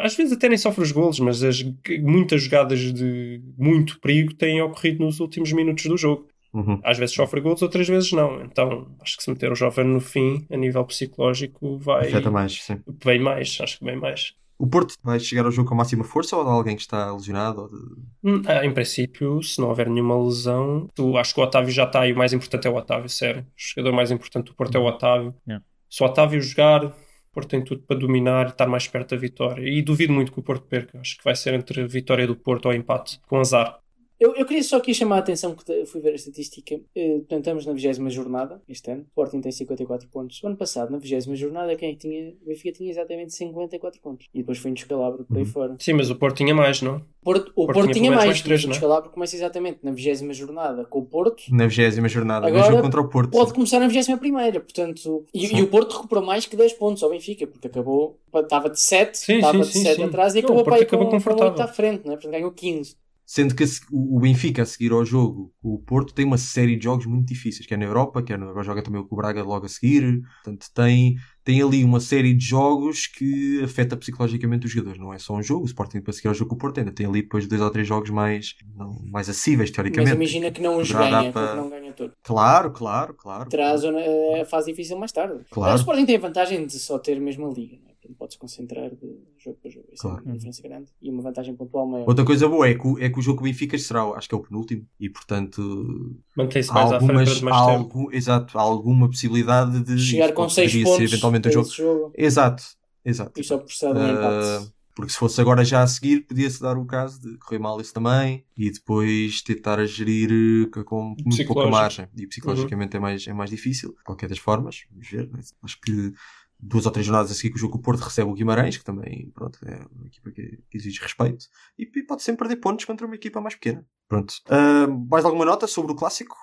[0.03, 1.63] às vezes até nem sofre os golos, mas as,
[2.01, 6.27] muitas jogadas de muito perigo têm ocorrido nos últimos minutos do jogo.
[6.53, 6.79] Uhum.
[6.83, 8.41] Às vezes sofre golos, outras vezes não.
[8.41, 12.63] Então, acho que se meter o jovem no fim, a nível psicológico, vai Afeta mais,
[12.63, 12.79] sim.
[13.05, 13.57] bem mais.
[13.61, 14.33] Acho que bem mais.
[14.59, 17.61] O Porto vai chegar ao jogo com a máxima força ou alguém que está lesionado?
[17.61, 21.43] Ou de- Hum, ah, Em princípio, se não houver nenhuma lesão, tu, acho que o
[21.43, 23.41] Otávio já está e o mais importante é o Otávio, sério.
[23.43, 25.35] O jogador mais importante do Porto é o Otávio.
[25.47, 25.63] Yeah.
[25.89, 26.93] Se o Otávio jogar, o
[27.31, 29.61] Porto tem tudo para dominar e estar mais perto da vitória.
[29.69, 30.99] E duvido muito que o Porto perca.
[30.99, 33.77] Acho que vai ser entre a vitória do Porto ou empate, com azar.
[34.19, 36.79] Eu, eu queria só aqui chamar a atenção que fui ver a estatística.
[36.95, 39.01] Eh, portanto, estamos na 20 jornada este ano.
[39.03, 40.41] O Sporting tem 54 pontos.
[40.43, 42.33] O ano passado, na 20 jornada, quem é tinha?
[42.41, 44.25] O Benfica tinha exatamente 54 pontos.
[44.33, 45.49] E depois foi um descalabro por aí Uhum.
[45.49, 45.75] fora.
[45.79, 47.01] Sim, mas o Porto tinha mais, não?
[47.23, 48.69] Porto, o Porto Porto, tinha tinha mais, mais o é?
[48.69, 51.43] descalabro começa exatamente na 20 jornada com o Porto.
[51.51, 53.31] na 20 jornada, Agora, mesmo contra o Porto.
[53.31, 55.57] Pode começar na 21 primeira, portanto, e, Sim.
[55.57, 59.17] e o Porto recuperou mais que 10 pontos ao Benfica, porque acabou, estava de 7,
[59.17, 60.03] Sim, estava sim, de sim, 7 sim.
[60.05, 61.51] atrás e Não, acabou, o Porto para aí acabou com, com confortável.
[61.51, 62.13] 8 à frente, né?
[62.13, 62.95] portanto ganhou 15.
[63.29, 67.05] Sendo que o Benfica a seguir ao jogo, o Porto tem uma série de jogos
[67.05, 69.69] muito difíceis, quer na Europa, quer no, agora joga também com o Braga logo a
[69.69, 70.21] seguir.
[70.35, 74.97] Portanto, tem, tem ali uma série de jogos que afeta psicologicamente os jogadores.
[74.97, 76.93] Não é só um jogo, o Sporting para seguir ao jogo com o Porto ainda
[76.93, 80.15] tem ali depois dois ou três jogos mais, não, mais acessíveis, Mas teoricamente.
[80.15, 82.13] imagina que não os ganha, para- não ganha todo.
[82.23, 83.49] Claro, claro, claro.
[83.61, 83.99] A, zona,
[84.41, 85.43] a fase difícil mais tarde.
[85.51, 85.73] Claro.
[85.73, 87.86] O Sporting tem a vantagem de só ter mesmo a liga, né?
[88.07, 89.87] Portanto podes concentrar de jogo para jogo.
[89.91, 90.21] Isso Claro.
[90.23, 92.07] é uma diferença grande e uma vantagem pontual maior.
[92.07, 94.35] Outra coisa boa é que, o- é que o jogo o Benfica será, acho que
[94.35, 97.77] é o penúltimo, e portanto Mantém-se há mais à frente algumas, mais há tempo.
[97.79, 101.67] algum, exato, há alguma possibilidade de Chegar com pode- 6 poderia ser pontos eventualmente jogo.
[101.67, 102.63] esse jogo Exato,
[103.03, 103.39] exato.
[103.39, 104.11] e só um Ah,
[104.59, 104.73] empate.
[104.95, 107.93] porque se fosse agora já a seguir, podia-se dar o caso de correr mal isso
[107.93, 110.31] também e depois tentar a gerir
[110.75, 112.07] eh, com- muito pouca margem.
[112.17, 114.85] E psicologicamente é, mais, é mais difícil, de qualquer das formas.
[114.91, 115.29] Vamos ver.
[115.31, 115.39] né?
[115.61, 116.13] Acho que
[116.59, 118.83] duas ou três jornadas a seguir que o jogo o Porto recebe o Guimarães, que
[118.83, 121.45] também pronto, é uma equipa que, que exige respeito,
[121.77, 123.85] e, e pode sempre perder pontos contra uma equipa mais pequena.
[124.07, 124.33] Pronto.
[124.49, 126.35] Ah, mais alguma nota sobre o clássico?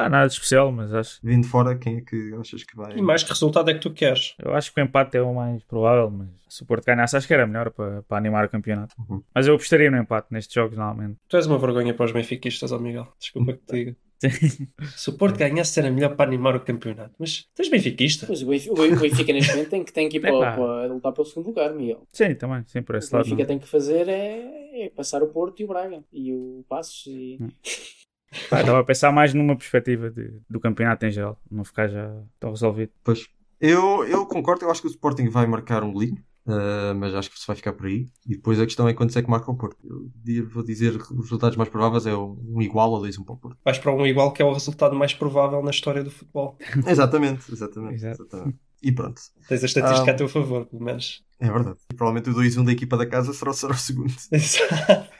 [0.00, 2.96] Ah, nada de especial, mas acho, Vindo fora, quem é que achas que vai?
[2.96, 4.34] E mais que resultado é que tu queres?
[4.42, 7.26] eu acho que o empate é o mais provável, mas se o Porto ganhasse, acho
[7.26, 8.94] que era melhor para, para animar o campeonato.
[8.98, 9.22] Uhum.
[9.34, 11.18] Mas eu apostaria no empate nestes jogos, normalmente.
[11.28, 13.12] Tu és uma vergonha para os benfiquistas, ó Miguel.
[13.20, 13.96] Desculpa que te diga.
[14.96, 17.14] Se o Porto ganhasse era melhor para animar o campeonato.
[17.18, 18.26] Mas tu és benfiquista?
[18.26, 21.12] Pois o Benfica, o Benfica neste momento tem que, tem que ir para, para lutar
[21.12, 22.06] pelo segundo lugar, Miguel.
[22.12, 23.24] Sim, também, sim, por O esse o lado.
[23.24, 23.48] Benfica não.
[23.48, 27.38] tem que fazer é, é passar o Porto e o Braga e o Passos e
[28.48, 32.22] Pá, Estava a pensar mais numa perspectiva de- do campeonato em geral, não ficar já
[32.38, 32.92] tão resolvido.
[33.02, 33.26] Pois.
[33.60, 37.30] Eu, eu concordo, eu acho que o Sporting vai marcar um golinho, ah, mas acho
[37.30, 38.08] que se vai ficar por aí.
[38.26, 39.76] E depois a questão é quantos é que marca o Porto.
[40.26, 43.34] Eu vou dizer que os resultados mais prováveis é um igual ou dois um para
[43.34, 43.58] o Porto.
[43.64, 46.56] Vais para um igual que é o resultado mais provável na história do futebol.
[46.86, 48.58] exatamente, exatamente, exatamente.
[48.82, 49.20] E pronto.
[49.46, 50.14] Tens a estatística Ah.
[50.14, 51.22] a teu favor, pelo menos.
[51.38, 51.76] É verdade.
[51.92, 54.12] E provavelmente o 2-1 da equipa da casa será, será o segundo.
[54.32, 55.10] Exato.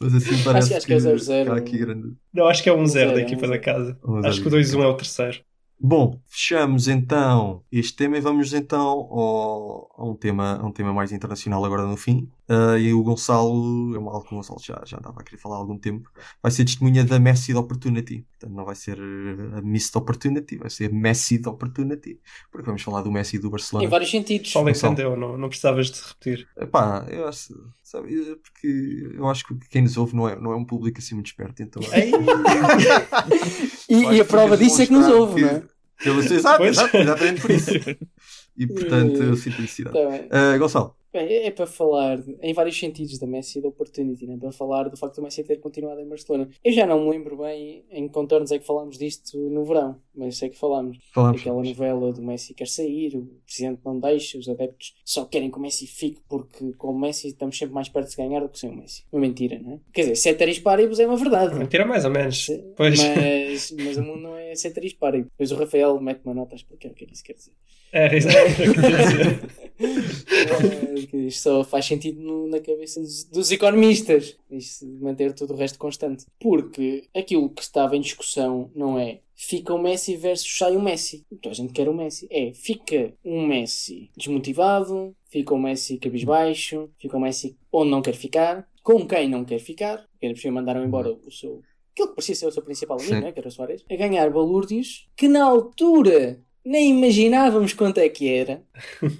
[0.00, 1.50] Mas assim parece acho que é 0-0.
[1.50, 2.14] há aqui grande.
[2.32, 3.98] Não, acho que é um zero zero, da é um equipa da casa.
[4.02, 5.38] Um Acho que o da 2-1 é o terceiro.
[5.78, 10.92] Bom, fechamos então este tema e vamos então ao, a, um tema, a um tema
[10.92, 12.30] mais internacional agora no fim.
[12.48, 15.38] Ah, e o Gonçalo, é um algo que o Gonçalo já, já andava a querer
[15.38, 16.10] falar há algum tempo,
[16.42, 18.26] vai ser testemunha da Messi Opportunity.
[18.32, 22.20] Portanto, não vai ser eh, a Missed Opportunity, vai ser Messi Opportunity.
[22.52, 23.88] Porque vamos falar do Messi do em Barcelona.
[23.88, 24.50] vários sentidos.
[24.50, 24.92] Só Gonçalo.
[24.92, 26.46] entendeu, não, não precisavas de repetir.
[26.58, 30.56] Epá, eu acho, sabe, porque eu acho que quem nos ouve não é, não é
[30.56, 31.82] um público assim muito esperto, então.
[33.88, 35.62] E, e a prova disso é que nos ouve, não é?
[36.04, 37.70] Eu, exato, exatamente por isso.
[38.56, 39.96] E portanto, eu sinto felicidade.
[39.96, 40.28] Tá bem.
[40.30, 44.26] Ah, Gonçalo, Bem, é, é para falar em vários sentidos da Messi e da Opportunity,
[44.26, 44.36] né?
[44.36, 46.50] para falar do facto do Messi ter continuado em Barcelona.
[46.64, 50.02] Eu já não me lembro bem em que contornos é que falámos disto no verão,
[50.16, 50.98] mas sei que falámos.
[51.12, 51.40] Falamos.
[51.40, 55.58] Aquela novela do Messi quer sair, o presidente não deixa, os adeptos só querem que
[55.58, 58.58] o Messi fique porque com o Messi estamos sempre mais perto de ganhar do que
[58.58, 59.04] sem o Messi.
[59.12, 59.80] Uma mentira, não é?
[59.92, 61.54] Quer dizer, ceteris paribus é uma verdade.
[61.54, 62.46] Mentira mais ou menos.
[62.76, 62.98] Pois.
[62.98, 65.30] Mas, mas o mundo não é ceteris paribus.
[65.32, 67.52] Depois o Rafael mete uma nota a explicar o que é que isso quer dizer.
[67.92, 68.34] É, exato.
[69.76, 74.36] É, que isto só faz sentido no- na cabeça dos, dos economistas.
[75.00, 76.26] Manter todo o resto constante.
[76.38, 81.26] Porque aquilo que estava em discussão não é fica o Messi versus sai o Messi.
[81.30, 82.26] Então a gente quer o Messi.
[82.30, 88.14] É, fica um Messi desmotivado, fica o Messi cabisbaixo, fica o Messi onde não quer
[88.14, 91.62] ficar, com quem não quer ficar, porque mandaram embora o seu.
[91.92, 94.28] Aquilo que parecia ser o seu principal amigo, né, que era o Soares, a ganhar
[94.30, 98.64] balúrdios que na altura nem imaginávamos quanto é que era,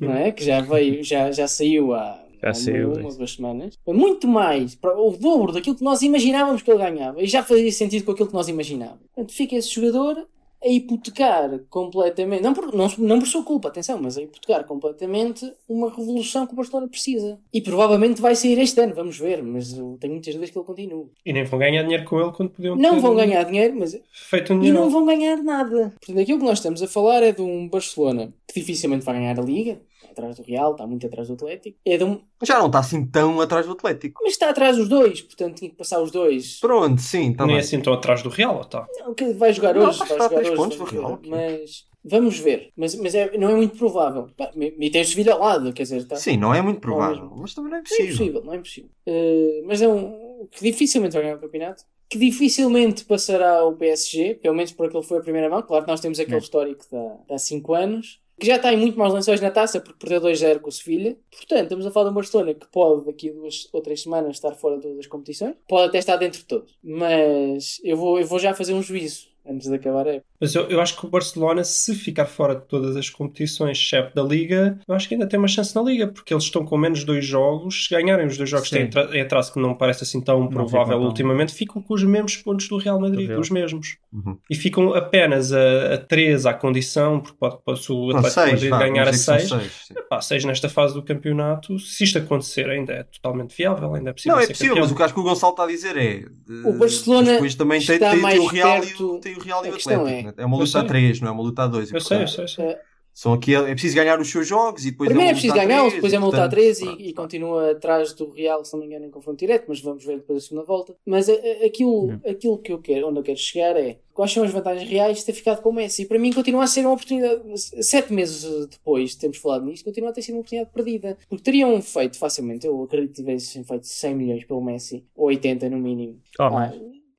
[0.01, 0.32] não é?
[0.32, 3.19] Que já veio, já, já saiu há, Já há saiu, uma, isso.
[3.19, 3.79] duas semanas.
[3.87, 7.23] Muito mais, o dobro daquilo que nós imaginávamos que ele ganhava.
[7.23, 9.01] E já fazia sentido com aquilo que nós imaginávamos.
[9.15, 10.27] Portanto, fica esse jogador
[10.65, 15.53] a hipotecar completamente, não por, não, não por sua culpa, atenção, mas a hipotecar completamente
[15.69, 17.39] uma revolução que o Barcelona precisa.
[17.53, 20.65] E provavelmente vai sair este ano, vamos ver, mas eu tenho muitas dúvidas que ele
[20.65, 21.11] continue.
[21.25, 24.55] E nem vão ganhar dinheiro com ele quando podiam Não vão ganhar dinheiro, mas feito
[24.55, 24.81] um e dinheiro.
[24.81, 25.93] não vão ganhar nada.
[26.01, 29.39] Portanto, aquilo que nós estamos a falar é de um Barcelona que dificilmente vai ganhar
[29.39, 29.79] a Liga,
[30.15, 32.21] atrás do Real, está muito atrás do Atlético, é de um...
[32.43, 34.21] Já não está assim tão atrás do Atlético.
[34.25, 36.59] mas está atrás dos dois, portanto tinha que passar os dois.
[36.61, 37.65] Pronto, sim, está Nem bem.
[37.65, 38.87] assim tão atrás do Real, ou tá?
[39.01, 41.12] Não, que vai jogar Não, hoje, está- vai está jogar três hoje, pontos do Real,
[41.12, 41.31] ok.
[41.31, 42.71] mas vamos ver.
[42.77, 44.29] Mas, mas é, não é muito provável.
[44.57, 46.17] E e tem o Sevilha ao lado, quer dizer, está...
[46.17, 48.07] Sim, não é muito provável, mas também não é Não é possível.
[48.15, 48.91] impossível, não é impossível.
[49.07, 51.85] Eh, mas é um que dificilmente vai ganhar o campeonato.
[52.07, 55.62] Que dificilmente passará o PSG, pelo menos por aquele que foi a primeira mão.
[55.62, 58.21] Claro que nós temos aquele histórico de há- de há 5 anos.
[58.39, 61.16] Que já está em muito maus lençóis na taça porque perdeu 2-0 com o Sevilha.
[61.30, 64.37] Portanto, estamos a falar de um Barcelona que pode, daqui a duas ou três semanas,
[64.37, 65.55] estar fora de todas as competições.
[65.68, 66.70] Pode até estar dentro de todas.
[66.82, 70.27] Mas eu vou, eu vou já fazer um juízo antes de acabar a época.
[70.41, 74.15] Mas eu, eu acho que o Barcelona, se ficar fora de todas as competições, exceto
[74.15, 76.77] da Liga, eu acho que ainda tem uma chance na Liga, porque eles estão com
[76.77, 77.85] menos dois jogos.
[77.87, 78.91] Se ganharem os dois jogos que Sim.
[79.13, 82.03] em atraso, que não me parece assim tão provável ficam tão- ultimamente, ficam com os
[82.03, 83.41] mesmos pontos do Real Madrid, Do Real.
[83.41, 83.97] os mesmos.
[84.13, 84.37] Uhum.
[84.51, 88.51] E ficam apenas a, a 3 à condição, porque pode, pode se o Atlético seis,
[88.53, 89.49] Madrid vá, ganhar a vamos dizer que 6.
[89.49, 89.95] são seis, sim.
[90.09, 94.13] Pá, 6 nesta fase do campeonato, se isto acontecer, ainda é totalmente viável, ainda é
[94.13, 94.83] possível Não, é possível, campeão.
[94.85, 96.25] mas o que acho que o Gonçalo está a dizer é.
[96.67, 99.41] O Barcelona Depois também está tem, tem mais o Real e perto- o, tem o
[99.41, 100.09] Real e A o Atlético.
[100.09, 100.35] é- né?
[100.37, 100.85] É uma luta a.
[100.85, 101.93] 3, não é uma luta a 2.
[101.93, 102.76] Eu sei, eu sei, eu sei.
[103.16, 105.64] São aqui, é preciso ganhar os seus jogos e depois Primeiro é uma preciso a
[105.64, 108.64] três, depois é uma luta a portanto, 3 pronto, e, e continua atrás do Real,
[108.64, 110.97] se não me engano, em confronto direto, mas vamos ver depois da segunda volta.
[111.07, 114.43] Mas a- a- aquilo, aquilo que eu quero, onde eu quero chegar é quais são
[114.43, 116.03] as vantagens reais de ter ficado com o Messi.
[116.03, 117.41] E para mim continua a ser uma oportunidade,
[117.85, 121.16] sete meses depois de termos falado nisto, continua a ter sido uma oportunidade perdida.
[121.28, 125.68] Porque teriam feito facilmente, eu acredito que tivessem feito 100 milhões pelo Messi, ou 80
[125.70, 126.18] no mínimo.
[126.41, 126.72] Oh, Ah,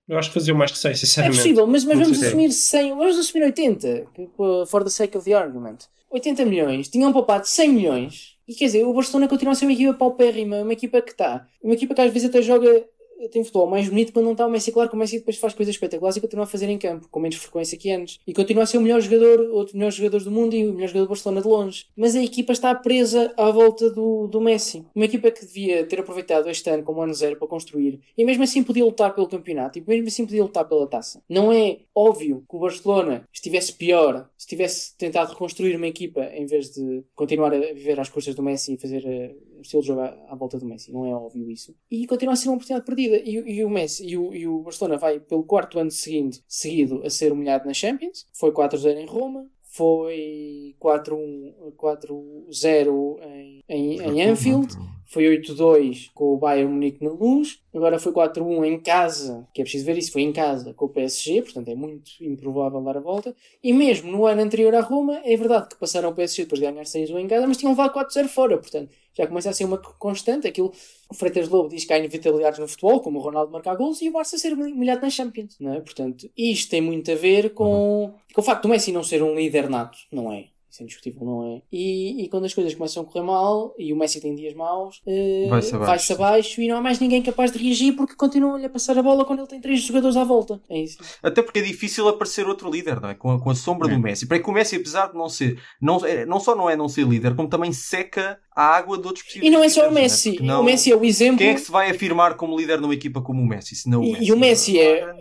[0.08, 1.38] Eu acho que faziam mais que 6, é sinceramente.
[1.38, 5.26] possível, mas, mas vamos assumir 100, vamos assumir 80, que, uh, for the sake of
[5.26, 5.88] the argument.
[6.12, 9.74] 80 milhões, tinham poupado 100 milhões, e quer dizer, o Barcelona continua a ser uma
[9.74, 12.86] equipa paupérrima, uma equipa que está, uma equipa que às vezes até joga,
[13.32, 15.53] tem futebol mais bonito quando não está o Messi, claro que o Messi depois faz
[15.53, 18.63] coisas espetaculares e continua a fazer em campo, com menos frequência que antes, e continua
[18.63, 21.05] a ser o melhor jogador, outro dos melhores jogadores do mundo e o melhor jogador
[21.05, 21.86] do Barcelona de longe.
[21.95, 24.86] Mas a equipa está presa à volta do, do Messi.
[24.93, 28.43] Uma equipa que devia ter aproveitado este ano como ano zero para construir, e mesmo
[28.43, 31.22] assim podia lutar pelo campeonato, e mesmo assim podia lutar pela taça.
[31.30, 36.45] Não é óbvio que o Barcelona estivesse pior se tivesse tentado reconstruir uma equipa em
[36.45, 39.36] vez de continuar a viver às custas do Messi e fazer eh,
[39.66, 40.91] estilo de jogo à, volta do Messi.
[40.91, 41.76] Não é óbvio isso.
[41.89, 43.18] E continua a ser uma oportunidade perdida.
[43.18, 47.01] E, e o Messi e o, e o Barcelona vai pelo quarto ano seguinte, seguido
[47.05, 48.26] a ser humilhado na Champions.
[48.34, 49.47] Foi 4-0 em Roma.
[49.61, 54.74] Foi 4-1, 4-0 em, em, em Anfield.
[55.06, 57.60] Foi 8-2 com o Bayern Munique na luz.
[57.74, 60.89] Agora foi 4-1 em casa, que é preciso ver isso, foi em casa com o
[60.89, 63.36] PSG, portanto é muito improvável dar a volta.
[63.64, 66.66] E mesmo no ano anterior à Roma, é verdade que passaram o PSG depois de
[66.66, 69.78] ganhar 6-1 em casa, mas tinham levado 4-0 fora, portanto já começa a ser uma
[69.78, 70.47] constante.
[70.47, 70.74] Aquilo,
[71.10, 74.10] o Freitas Lobo diz que há inevitabilidades no futebol, como o Ronaldo marcar gols e
[74.10, 75.80] o Barça ser humilhado na Champions, não é?
[75.80, 79.34] Portanto, isto tem muito a ver com, com o facto do Messi não ser um
[79.34, 80.47] líder nato, não é?
[80.76, 81.62] Isso é indiscutível, não é?
[81.72, 85.02] E, e quando as coisas começam a correr mal e o Messi tem dias maus,
[85.08, 86.14] eh, Vai-se abaixo.
[86.14, 89.24] abaixo e não há mais ninguém capaz de reagir porque continuam-lhe a passar a bola
[89.24, 90.62] quando ele tem três jogadores à volta.
[90.70, 90.98] É isso.
[91.24, 93.14] Até porque é difícil aparecer outro líder, não é?
[93.16, 94.28] Com a, com a sombra do Messi.
[94.28, 96.90] Para que o Messi, apesar de não ser, não, é- não só não é não
[96.90, 99.90] ser líder, como também seca a água de outros possíveis E não é só o
[99.90, 100.44] líderes, Messi.
[100.44, 100.58] não é?
[100.60, 101.38] O Messi é o exemplo.
[101.38, 103.76] Quem é que se vai afirmar como líder numa equipa como o Messi?
[103.76, 104.26] Se não o E, Messi.
[104.26, 105.16] e o Messi é.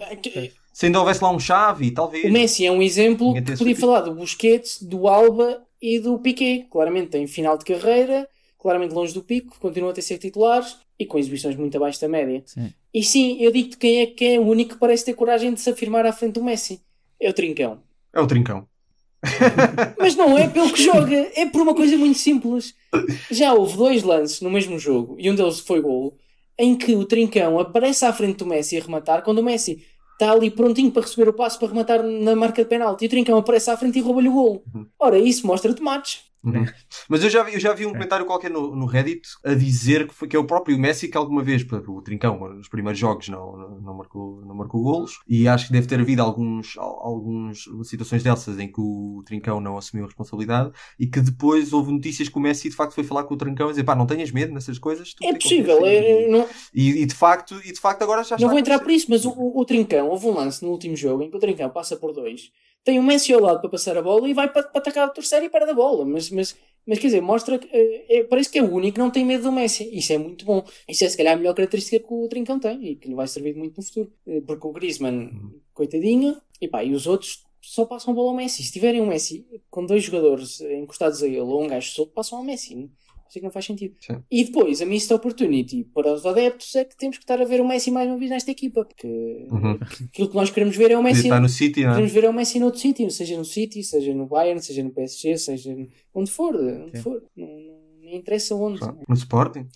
[0.74, 2.24] Se ainda houvesse lá um chave, talvez.
[2.24, 3.80] O Messi é um exemplo que podia sentido.
[3.80, 6.66] falar do Busquets, do Alba e do Piquet.
[6.68, 11.06] Claramente tem final de carreira, claramente longe do pico, continuam a ter ser titulares e
[11.06, 12.42] com exibições muito abaixo da média.
[12.44, 12.72] Sim.
[12.92, 15.60] E sim, eu digo-te quem é que é o único que parece ter coragem de
[15.60, 16.80] se afirmar à frente do Messi.
[17.20, 17.78] É o Trincão.
[18.12, 18.66] É o Trincão.
[19.96, 22.74] Mas não é pelo que joga, é por uma coisa muito simples.
[23.30, 26.18] Já houve dois lances no mesmo jogo, e um deles foi golo,
[26.58, 29.84] em que o Trincão aparece à frente do Messi a rematar, quando o Messi
[30.14, 33.10] está ali prontinho para receber o passo para rematar na marca de penalti, e o
[33.10, 34.62] Trincão aparece à frente e rouba-lhe o golo.
[34.98, 36.22] Ora, isso mostra tomates.
[36.44, 36.64] Uhum.
[37.08, 40.06] Mas eu já vi, eu já vi um comentário qualquer no, no Reddit a dizer
[40.06, 42.68] que, foi, que é o próprio Messi que alguma vez, por exemplo, o Trincão, nos
[42.68, 45.18] primeiros jogos, não, não, não marcou, não marcou golos.
[45.26, 49.60] E acho que deve ter havido alguns, al- alguns situações dessas em que o Trincão
[49.60, 53.04] não assumiu a responsabilidade e que depois houve notícias que o Messi de facto foi
[53.04, 55.14] falar com o Trincão e dizer pá, não tenhas medo nessas coisas.
[55.14, 58.22] tu É possível, é- em mim." não, E, e de facto, e de facto agora
[58.22, 60.62] já está não vou entrar por isso, mas o, o, o Trincão, houve um lance
[60.62, 62.50] no último jogo em que o Trincão passa por dois,
[62.84, 65.12] tem o Messi ao lado para passar a bola e vai para, para atacar o
[65.12, 66.04] terceiro e perde a bola.
[66.04, 66.56] Mas, mas,
[66.86, 69.24] mas quer dizer, mostra que eh, é, parece que é o único que não tem
[69.24, 69.88] medo do Messi.
[69.92, 70.62] Isso é muito bom.
[70.88, 73.26] Isso é se calhar a melhor característica que o Trincão tem e que lhe vai
[73.26, 74.12] servir muito no futuro.
[74.26, 75.30] Eh, Porque o Griezmann,
[75.72, 78.62] coitadinho, e pá, e os outros só passam a bola ao Messi.
[78.62, 82.38] Se tiverem um Messi com dois jogadores encostados a ele ou um gajo solto, passam
[82.38, 82.90] ao Messi.
[83.34, 83.94] Que não faz sentido.
[84.00, 84.22] Sim.
[84.30, 87.60] E depois, a missed opportunity para os adeptos é que temos que estar a ver
[87.60, 88.84] o Messi mais uma vez nesta equipa.
[88.84, 89.06] Porque
[89.50, 89.78] Uhum.
[90.08, 91.22] aquilo que nós queremos ver é o Messi.
[91.22, 91.92] estar no City, não é?
[91.94, 94.90] Queremos ver é o Messi noutro sítio, seja no City, seja no Bayern, seja no
[94.90, 97.02] PSG, seja no- onde for, onde Sim.
[97.02, 97.22] for.
[97.36, 98.80] Não, não, não interessa onde.
[99.08, 99.66] No Sporting.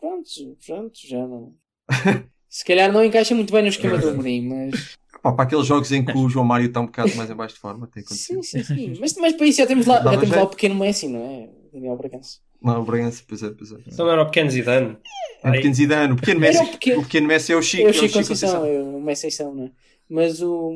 [0.00, 0.28] Pronto,
[0.66, 1.54] pronto, já não.
[2.48, 4.96] Se calhar não encaixa muito bem no esquema do Amorim, mas.
[5.22, 7.54] Pá, para aqueles jogos em que o João Mário está um bocado mais em baixo
[7.54, 8.42] de forma, tem acontecido.
[8.42, 8.94] Sim, sim, sim.
[9.00, 11.48] Mas, mas para isso já temos lá, já temos lá o pequeno Messi, não é?
[11.72, 12.38] Daniel Bragança.
[12.62, 13.76] Não, o Bragança, pois é, pois é.
[13.86, 14.96] Então não era o pequeno Zidane.
[15.42, 17.82] É o pequeno Zidane, o pequeno Messi, o pequeno- o pequeno Messi é o Chico,
[17.82, 18.66] É é o Chico Conceição, Conceição.
[18.66, 19.70] é o Messi São, não é?
[20.08, 20.72] Mas o,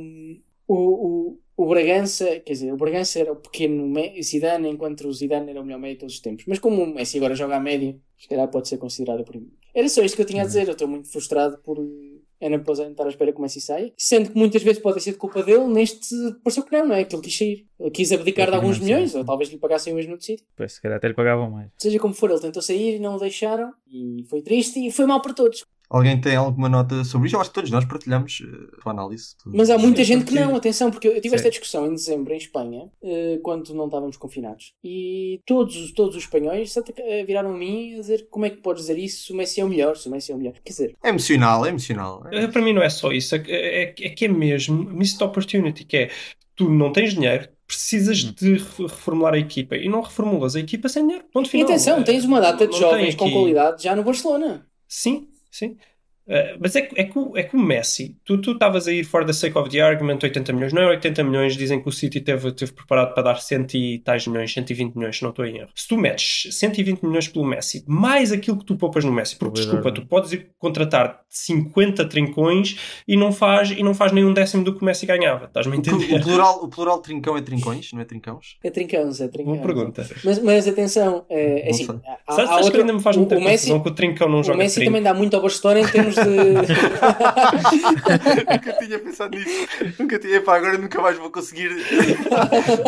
[0.66, 5.50] o, o, o Bragança, quer dizer, o Bragança era o pequeno Zidane, enquanto o Zidane
[5.50, 6.44] era o melhor meio de todos os tempos.
[6.48, 9.54] Mas como o Messi agora joga a médio, se calhar pode ser considerado o primeiro.
[9.74, 10.66] Era só isto que eu tinha a dizer.
[10.66, 11.78] Eu estou muito frustrado por
[12.40, 13.92] eh, Ana Pozan estar à espera que o Messi saia.
[13.96, 17.04] Sendo que muitas vezes pode ter sido culpa dele, neste pareceu que não, não é?
[17.04, 17.66] Que ele quis sair.
[17.78, 20.46] Ele quis abdicar de alguns milhões, ou talvez lhe pagassem o mesmo no sítio.
[20.56, 21.70] Pois, se calhar até lhe pagavam mais.
[21.78, 23.72] Seja como for, ele tentou sair e não o deixaram.
[23.90, 25.64] E foi triste e foi mal para todos.
[25.88, 27.36] Alguém tem alguma nota sobre isto?
[27.36, 29.36] Eu acho que todos nós partilhamos eh, a tua análise.
[29.36, 31.36] Tu- Mas há muita Sim, gente que não, atenção, porque eu tive Sim.
[31.36, 36.16] esta discussão em dezembro em Espanha, eh, quando não estávamos confinados, e todos, os- todos
[36.16, 39.32] os espanhóis eh, viraram a mim a dizer como é que podes dizer isso se
[39.32, 40.54] o Messi é o melhor, se o Messi é o melhor.
[40.64, 42.22] Quer dizer, É emocional, é emocional.
[42.32, 45.84] Eh, Para mim não é só isso, é, é- é que é mesmo missed opportunity,
[45.84, 46.10] que é
[46.56, 50.88] tu não tens dinheiro, precisas de re- reformular a equipa e não reformulas a equipa
[50.88, 51.24] sem dinheiro.
[51.32, 51.66] Ponto e final.
[51.68, 54.66] atenção, Eh, tens uma data de não jovens com qualidade já no Barcelona.
[54.88, 55.78] Sim, sim.
[56.28, 58.92] Eh, mas é que, é, que, o- é que o Messi, tu tu estavas a
[58.92, 61.88] ir for the sake of the argument, 80 milhões, não é 80 milhões, dizem que
[61.88, 65.30] o City teve, teve preparado para dar 100 e tais milhões, 120 milhões, se não
[65.30, 65.68] estou em erro.
[65.74, 69.60] Se tu metes 120 milhões pelo Messi, mais aquilo que tu poupas no Messi, porque
[69.60, 74.32] desculpa, tu podes ir contratar 50 trincões e não faz, e não faz nem um
[74.34, 76.14] décimo do que o Messi ganhava, estás-me a O, entender?
[76.16, 78.56] o plural, o plural de trincão é trincões, não é trincões?
[78.64, 79.58] É trincãos, é trincãos.
[79.58, 80.06] Boa pergunta.
[80.24, 81.86] Mas, mas atenção, é, é assim,
[82.26, 84.28] há, Sabes, há outra- ainda me faz o- muita o Messi, confusão que o trincão
[84.28, 84.90] não o joga Messi trinco.
[84.90, 86.30] também dá muito ao Barcelona em termos de.
[88.52, 89.68] nunca tinha pensado nisso.
[89.98, 91.70] Nunca tinha, pá, agora nunca mais vou conseguir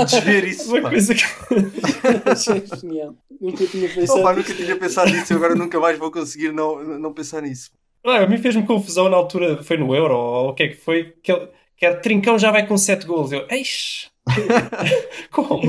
[0.05, 0.71] desver isso.
[0.71, 0.91] Uma pá.
[0.91, 1.25] coisa que...
[2.31, 3.15] Achei genial.
[3.41, 4.21] Nunca tinha pensado.
[4.21, 7.71] Opa, nunca tinha pensado nisso e agora nunca mais vou conseguir não, não pensar nisso.
[8.05, 10.77] Ah, a mim fez-me confusão na altura, foi no Euro, ou o que é que
[10.77, 13.33] foi, que, ele, que era Trincão já vai com 7 gols.
[13.33, 14.09] Eu, eixe!
[15.31, 15.63] Como?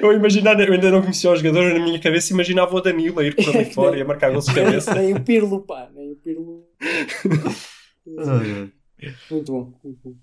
[0.00, 3.24] Eu imaginar, eu ainda não conhecia o jogador, na minha cabeça imaginava o Danilo a
[3.24, 4.94] ir por ali fora e a marcar gols de cabeça.
[4.94, 6.56] Nem o Pirlo, pá, nem o Pirlo.
[6.56, 6.65] Ai, ai.
[9.30, 10.14] Muito bom, muito bom.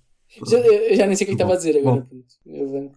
[0.47, 2.07] Já, eu já nem sei o que é estava a dizer agora.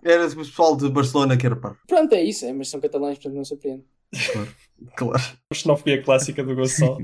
[0.02, 1.76] Era o pessoal de Barcelona que era par.
[1.86, 3.84] Pronto, é isso, é, mas são catalães, portanto não surpreende.
[4.32, 4.48] Claro.
[5.50, 6.98] A xenofobia clássica do Gonçalo.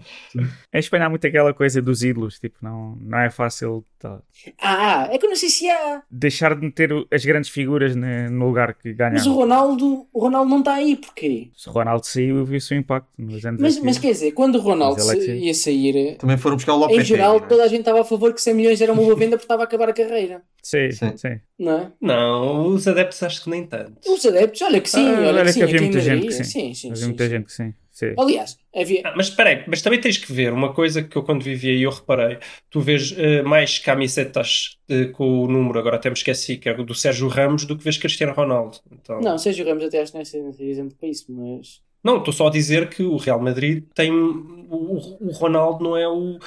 [0.73, 4.21] Em Espanha há muito aquela coisa dos ídolos, tipo, não, não é fácil tá,
[4.61, 6.03] Ah, é que eu não sei se há.
[6.11, 9.35] deixar de meter o- as grandes figuras ne- no lugar que Mas o ganham.
[9.35, 11.51] Ronaldo, o Ronaldo não está aí, porquê?
[11.57, 13.87] Se o Ronaldo saiu, viu-se o impacto nos anos a Mas, seguir.
[13.87, 16.91] mas quer dizer, quando o Ronaldo Mas é que ia sair, Também foram buscar o
[16.91, 17.49] em geral não é?
[17.49, 19.63] toda a gente estava a favor que 100 milhões era uma boa venda porque estava
[19.63, 21.17] a acabar a carreira, Sim, Sim.
[21.17, 21.41] sim.
[21.59, 21.93] não é?
[22.01, 23.99] Não, os adeptos acho que nem tanto.
[24.11, 26.45] Os adeptos, olha que sim, Ah, olha, olha que sim, havia muita gente que sim.
[26.45, 27.31] sim, sim, Havia sim, muita sim.
[27.31, 27.72] gente que sim.
[27.93, 28.15] Sim.
[28.19, 31.23] Aliás, havia, Ah, mas espera aí, mas também tens que ver uma coisa que eu
[31.23, 32.39] quando vivia e eu reparei,
[32.71, 36.73] tu vês eh, mais camisetas eh, com o número, agora até me esqueci, que é
[36.73, 38.79] o do Sérgio Ramos, do que vês Cristiano Ronaldo.
[38.91, 41.81] Então, Não, Sérgio Ramos até acho que não é exemplo para isso, mas.
[42.03, 44.11] Não, estou só a dizer que o Real Madrid tem.
[44.11, 46.39] O, o Ronaldo não é o,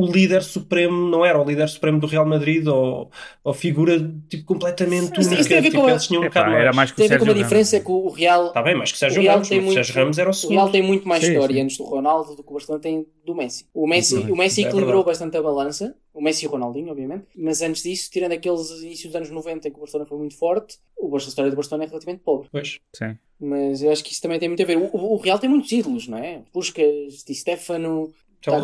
[0.00, 3.10] o líder supremo, não era o líder supremo do Real Madrid ou,
[3.44, 5.40] ou figura tipo, completamente Mas única.
[5.40, 6.90] isso tem a ver tipo, com a- eles tinham um Epá, era mais.
[6.90, 7.46] que o Tem a ver com uma Ramos.
[7.46, 8.46] diferença é que o Real.
[8.48, 10.18] Está bem, mais que o Sérgio o Real Ramos, tem mas o muito, Sérgio Ramos
[10.18, 10.54] era o o segundo.
[10.56, 11.60] Real tem muito mais Sim, história sim.
[11.62, 13.66] antes do Ronaldo do que o Barcelona tem do Messi.
[13.74, 14.60] O Messi, o Messi.
[14.64, 15.06] É equilibrou verdade.
[15.06, 15.94] bastante a balança.
[16.14, 17.26] O Messi e o Ronaldinho, obviamente.
[17.36, 20.36] Mas antes disso, tirando aqueles inícios dos anos 90 em que o Barcelona foi muito
[20.36, 22.48] forte, o Barcelona- a história do Barcelona é relativamente pobre.
[22.50, 22.78] Pois.
[22.96, 23.16] Sim.
[23.40, 24.76] Mas eu acho que isso também tem muito a ver.
[24.78, 26.42] O, o- o Real tem muitos ídolos, não é?
[26.52, 28.54] Puskas, Di Stefano, Então,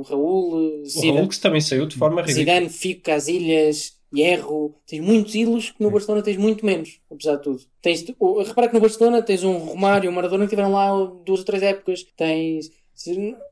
[0.00, 2.44] o Raul, Taruenho, o Raul, Zidane, que também saiu de forma ridícula.
[2.44, 4.74] Zidane Fico, Casilhas, Hierro.
[4.86, 7.60] Tens muitos ídolos que no Barcelona tens muito menos, apesar de tudo.
[7.80, 8.04] Tens,
[8.46, 10.90] repara que no Barcelona tens um Romário, um Maradona que tiveram lá
[11.24, 12.04] duas ou três épocas.
[12.16, 12.70] Tens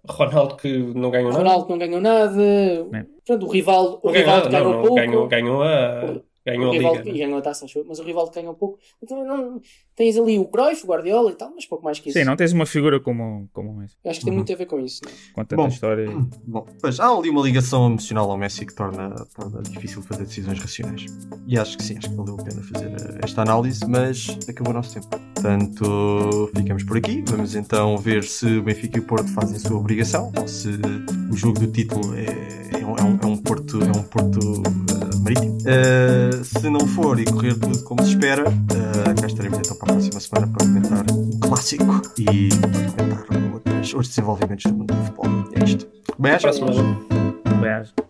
[0.06, 1.42] Ronaldo que não ganhou nada.
[1.42, 2.42] Ronaldo que não ganhou nada.
[2.42, 3.06] É.
[3.24, 4.94] Pronto, o Rivaldo, o Não ganhou Rivaldo ganhou pouco.
[4.94, 6.20] ganhou, ganhou a,
[6.50, 7.04] ganhou o a Liga.
[7.12, 7.18] né?
[7.18, 8.78] ganhou a taça, acho mas o Rivaldo ganhou pouco.
[9.02, 9.60] Então não,
[9.96, 12.18] tens ali o Cruyff, o Guardiola e tal, mas pouco mais que isso.
[12.18, 14.56] Sim, não tens uma figura como, como o Messi, Eu acho que tem muito a
[14.56, 15.00] ver com isso.
[15.04, 15.10] Não?
[15.10, 15.14] é?
[15.34, 15.68] com tanta Bom.
[15.68, 16.06] história.
[16.46, 20.58] Bom, pois há ali uma ligação emocional ao Messi que torna, torna difícil fazer decisões
[20.58, 21.04] racionais.
[21.46, 24.72] E acho que sim, acho que valeu a pena fazer eh, esta análise, mas acabou
[24.72, 25.08] o nosso tempo.
[25.34, 27.22] Portanto, ficamos por aqui.
[27.28, 30.68] Vamos então ver se o Benfica e o Porto fazem a sua obrigação ou se
[31.32, 34.38] o jogo do título é, é um, é um- é um Porto, é um Porto
[34.38, 39.76] eh, Eh, se não for e correr tudo como se espera, eh, cá estaremos então
[39.76, 42.48] para a próxima semana para comentar o clássico e
[42.96, 45.44] comentar outros, outros desenvolvimentos do mundo do futebol.
[45.54, 45.86] É isto.
[46.18, 46.48] Beijo.
[47.60, 48.08] Bem,